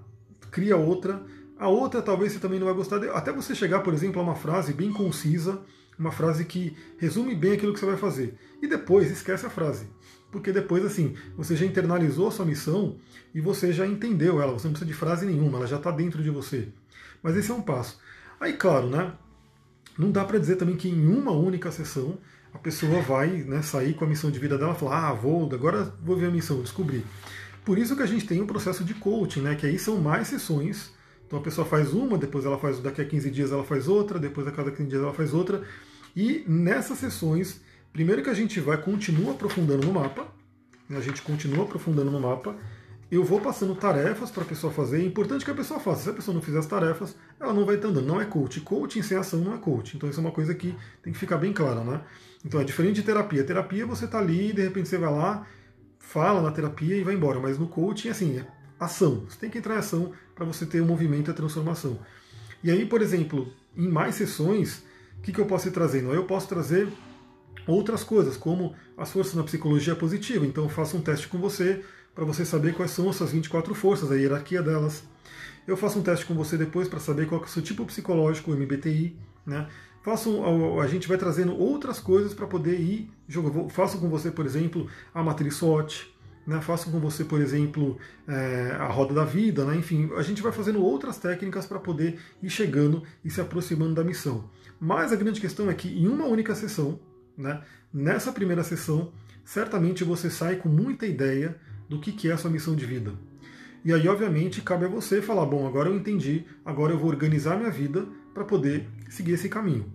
[0.51, 1.23] cria outra.
[1.59, 3.03] A outra talvez você também não vai gostar.
[3.11, 5.61] Até você chegar, por exemplo, a uma frase bem concisa
[5.99, 8.39] uma frase que resume bem aquilo que você vai fazer.
[8.63, 9.89] E depois esquece a frase.
[10.31, 12.97] Porque depois, assim, você já internalizou a sua missão
[13.35, 14.53] e você já entendeu ela.
[14.53, 16.69] Você não precisa de frase nenhuma, ela já está dentro de você.
[17.23, 17.99] Mas esse é um passo.
[18.41, 19.13] Aí, claro, né?
[19.99, 22.19] Não dá para dizer também que em uma única sessão
[22.55, 25.49] a pessoa vai né, sair com a missão de vida dela e falar, ah, vou,
[25.53, 27.05] agora vou ver a missão, descobrir.
[27.65, 29.55] Por isso que a gente tem o um processo de coaching, né?
[29.55, 30.91] Que aí são mais sessões.
[31.27, 34.19] Então a pessoa faz uma, depois ela faz daqui a 15 dias ela faz outra,
[34.19, 35.63] depois a cada 15 dias ela faz outra.
[36.17, 37.61] E nessas sessões,
[37.93, 40.27] primeiro que a gente vai continua aprofundando no mapa,
[40.89, 42.57] né, a gente continua aprofundando no mapa,
[43.11, 45.01] eu vou passando tarefas para a pessoa fazer.
[45.01, 46.03] É importante que a pessoa faça.
[46.03, 48.07] Se a pessoa não fizer as tarefas, ela não vai estar andando.
[48.07, 48.61] Não é coach.
[48.61, 49.97] Coaching sem ação não é coach.
[49.97, 52.03] Então isso é uma coisa que tem que ficar bem clara, né?
[52.45, 53.43] Então é diferente de terapia.
[53.43, 55.47] Terapia você está ali, de repente você vai lá,
[55.99, 57.41] fala na terapia e vai embora.
[57.41, 58.47] Mas no coaching, assim, é
[58.79, 59.25] ação.
[59.27, 61.99] Você tem que entrar em ação para você ter o um movimento e a transformação.
[62.63, 64.83] E aí, por exemplo, em mais sessões,
[65.19, 66.13] o que, que eu posso ir trazendo?
[66.13, 66.89] Eu posso trazer
[67.67, 70.45] outras coisas, como as forças na psicologia positiva.
[70.45, 71.83] Então eu faço um teste com você
[72.19, 75.05] para você saber quais são as suas 24 forças, a hierarquia delas.
[75.65, 78.51] Eu faço um teste com você depois para saber qual é o seu tipo psicológico,
[78.51, 79.17] o MBTI.
[79.47, 79.69] Né?
[80.03, 80.43] Faço,
[80.83, 83.09] a gente vai trazendo outras coisas para poder ir.
[83.71, 86.13] Faço com você, por exemplo, a matriz SWOT.
[86.45, 86.61] Né?
[86.61, 87.97] Faço com você, por exemplo,
[88.27, 89.65] é, a roda da vida.
[89.65, 89.77] Né?
[89.77, 94.03] Enfim, a gente vai fazendo outras técnicas para poder ir chegando e se aproximando da
[94.03, 94.51] missão.
[94.81, 96.99] Mas a grande questão é que em uma única sessão,
[97.37, 97.63] né,
[97.95, 99.13] nessa primeira sessão,
[99.45, 101.57] certamente você sai com muita ideia
[101.89, 103.13] do que é a sua missão de vida.
[103.85, 107.57] E aí, obviamente, cabe a você falar: bom, agora eu entendi, agora eu vou organizar
[107.57, 109.93] minha vida para poder seguir esse caminho.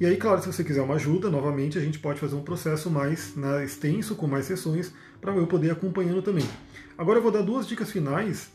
[0.00, 2.90] E aí, claro, se você quiser uma ajuda, novamente a gente pode fazer um processo
[2.90, 6.44] mais né, extenso, com mais sessões, para eu poder ir acompanhando também.
[6.98, 8.50] Agora eu vou dar duas dicas finais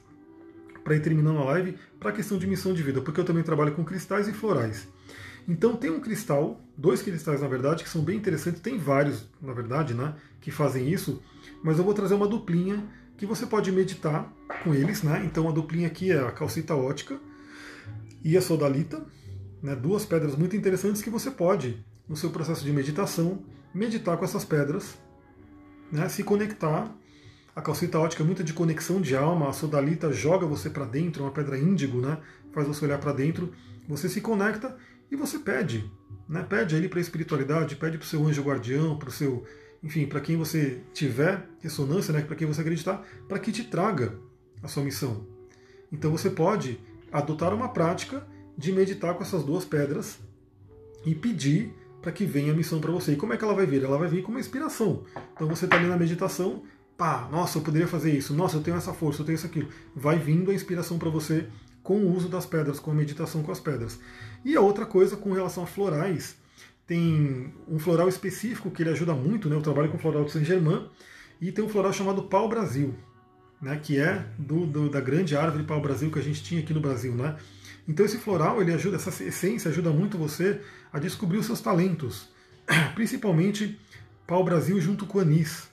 [0.83, 3.43] para ir terminando a live para a questão de missão de vida, porque eu também
[3.43, 4.87] trabalho com cristais e florais.
[5.47, 9.53] Então tem um cristal, dois cristais na verdade, que são bem interessantes, tem vários, na
[9.53, 11.21] verdade, né, que fazem isso,
[11.64, 12.84] mas eu vou trazer uma duplinha
[13.18, 14.32] que você pode meditar
[14.64, 15.24] com eles, né?
[15.26, 17.20] Então a duplinha aqui é a calcita ótica
[18.24, 19.05] e a sodalita,
[19.62, 23.43] né, duas pedras muito interessantes que você pode, no seu processo de meditação,
[23.74, 24.97] meditar com essas pedras,
[25.91, 26.93] né, se conectar.
[27.55, 31.24] A calcita ótica é muito de conexão de alma, a sodalita joga você para dentro,
[31.24, 32.20] uma pedra índigo, né,
[32.53, 33.53] faz você olhar para dentro,
[33.88, 34.78] você se conecta
[35.12, 35.91] e você pede,
[36.28, 36.45] né?
[36.47, 39.43] Pede ali para a espiritualidade, pede para o seu anjo guardião, para o seu
[39.84, 44.17] enfim, para quem você tiver ressonância, né, para quem você acreditar, para que te traga
[44.61, 45.25] a sua missão.
[45.91, 46.80] Então você pode
[47.11, 48.25] adotar uma prática
[48.57, 50.19] de meditar com essas duas pedras
[51.05, 53.13] e pedir para que venha a missão para você.
[53.13, 53.84] E como é que ela vai vir?
[53.84, 55.03] Ela vai vir com uma inspiração.
[55.34, 56.63] Então você está ali na meditação,
[56.97, 59.69] pá, nossa, eu poderia fazer isso, nossa, eu tenho essa força, eu tenho isso aquilo.
[59.95, 61.47] Vai vindo a inspiração para você
[61.82, 63.99] com o uso das pedras, com a meditação com as pedras.
[64.43, 66.36] E a outra coisa com relação a florais,
[66.89, 69.55] tem um floral específico que ele ajuda muito, né?
[69.55, 70.89] Eu trabalho com o floral de Saint-Germain,
[71.39, 72.95] e tem um floral chamado Pau Brasil,
[73.61, 73.77] né?
[73.77, 76.79] que é do, do, da grande árvore Pau Brasil que a gente tinha aqui no
[76.79, 77.13] Brasil.
[77.13, 77.37] Né?
[77.87, 80.61] Então esse floral, ele ajuda, essa essência ajuda muito você
[80.91, 82.27] a descobrir os seus talentos,
[82.95, 83.79] principalmente
[84.25, 85.69] Pau Brasil junto com anis.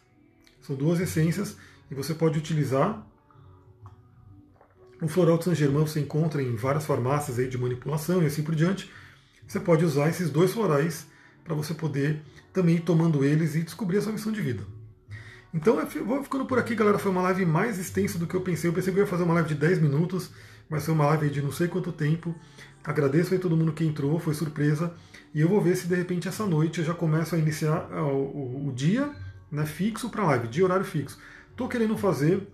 [0.60, 1.56] São duas essências
[1.90, 3.06] e você pode utilizar.
[5.00, 8.42] O floral de Saint Germain você encontra em várias farmácias aí de manipulação e assim
[8.42, 8.90] por diante.
[9.46, 11.06] Você pode usar esses dois florais
[11.44, 12.22] para você poder
[12.52, 14.64] também ir tomando eles e descobrir a sua missão de vida.
[15.54, 16.98] Então vou ficando por aqui, galera.
[16.98, 18.68] Foi uma live mais extensa do que eu pensei.
[18.68, 20.30] Eu pensei que eu ia fazer uma live de 10 minutos,
[20.68, 22.34] mas foi uma live de não sei quanto tempo.
[22.84, 24.94] Agradeço aí todo mundo que entrou, foi surpresa.
[25.34, 28.68] E eu vou ver se de repente essa noite eu já começo a iniciar o,
[28.68, 29.10] o, dia
[29.50, 31.18] né, fixo para live, de horário fixo.
[31.50, 32.46] Estou querendo fazer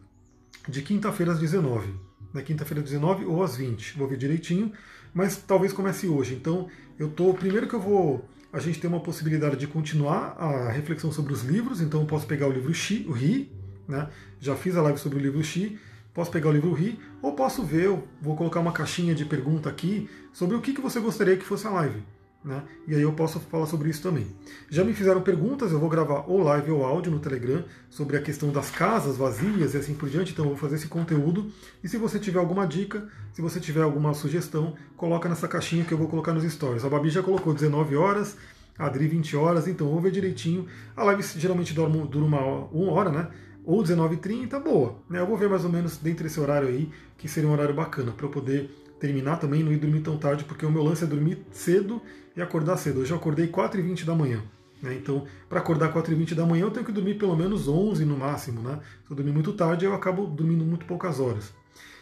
[0.69, 1.93] de quinta-feira às 19.
[2.33, 3.99] Na quinta-feira às 19 ou às 20.
[3.99, 4.73] Vou ver direitinho,
[5.13, 6.35] mas talvez comece hoje.
[6.35, 7.33] Então, eu tô.
[7.35, 8.25] Primeiro que eu vou.
[8.53, 12.27] A gente tem uma possibilidade de continuar a reflexão sobre os livros, então eu posso
[12.27, 13.51] pegar o livro Xi, o Ri,
[13.89, 14.11] né?
[14.39, 15.79] Já fiz a live sobre o livro Xi,
[16.13, 19.71] posso pegar o livro Ri, ou posso ver, eu vou colocar uma caixinha de pergunta
[19.71, 22.03] aqui sobre o que, que você gostaria que fosse a live.
[22.45, 22.61] Né?
[22.89, 24.27] E aí eu posso falar sobre isso também.
[24.69, 28.23] Já me fizeram perguntas, eu vou gravar ou live ou áudio no Telegram sobre a
[28.23, 31.53] questão das casas vazias e assim por diante, então eu vou fazer esse conteúdo.
[31.85, 35.93] E se você tiver alguma dica, se você tiver alguma sugestão, coloca nessa caixinha que
[35.93, 36.85] eu vou colocar nos stories.
[36.85, 38.37] A Babi já colocou 19 horas,
[38.77, 40.67] a Adri 20 horas, então vou ver direitinho.
[40.97, 42.41] A live geralmente dura uma,
[42.73, 43.29] uma hora, né?
[43.65, 44.97] Ou 19h30, boa.
[45.09, 45.21] Né?
[45.21, 48.11] Eu vou ver mais ou menos dentro desse horário aí, que seria um horário bacana
[48.11, 48.69] para eu poder
[48.99, 52.01] terminar também, não ir dormir tão tarde, porque o meu lance é dormir cedo
[52.37, 53.01] e acordar cedo.
[53.01, 54.43] Hoje eu acordei 4h20 da manhã.
[54.83, 54.95] Né?
[54.95, 58.61] Então, para acordar 4h20 da manhã, eu tenho que dormir pelo menos 11 no máximo.
[58.61, 58.81] Né?
[59.07, 61.53] Se eu dormir muito tarde, eu acabo dormindo muito poucas horas.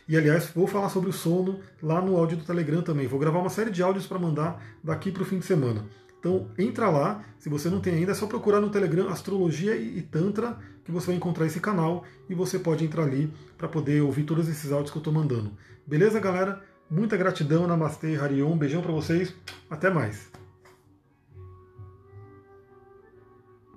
[0.08, 3.06] E aliás, vou falar sobre o sono lá no áudio do Telegram também.
[3.06, 5.84] Vou gravar uma série de áudios para mandar daqui para o fim de semana.
[6.18, 10.02] Então entra lá, se você não tem ainda, é só procurar no Telegram Astrologia e
[10.02, 14.24] Tantra, que você vai encontrar esse canal e você pode entrar ali para poder ouvir
[14.24, 15.52] todos esses áudios que eu estou mandando.
[15.86, 16.62] Beleza, galera?
[16.90, 19.32] Muita gratidão, Namastê, Harion, beijão para vocês,
[19.70, 20.29] até mais.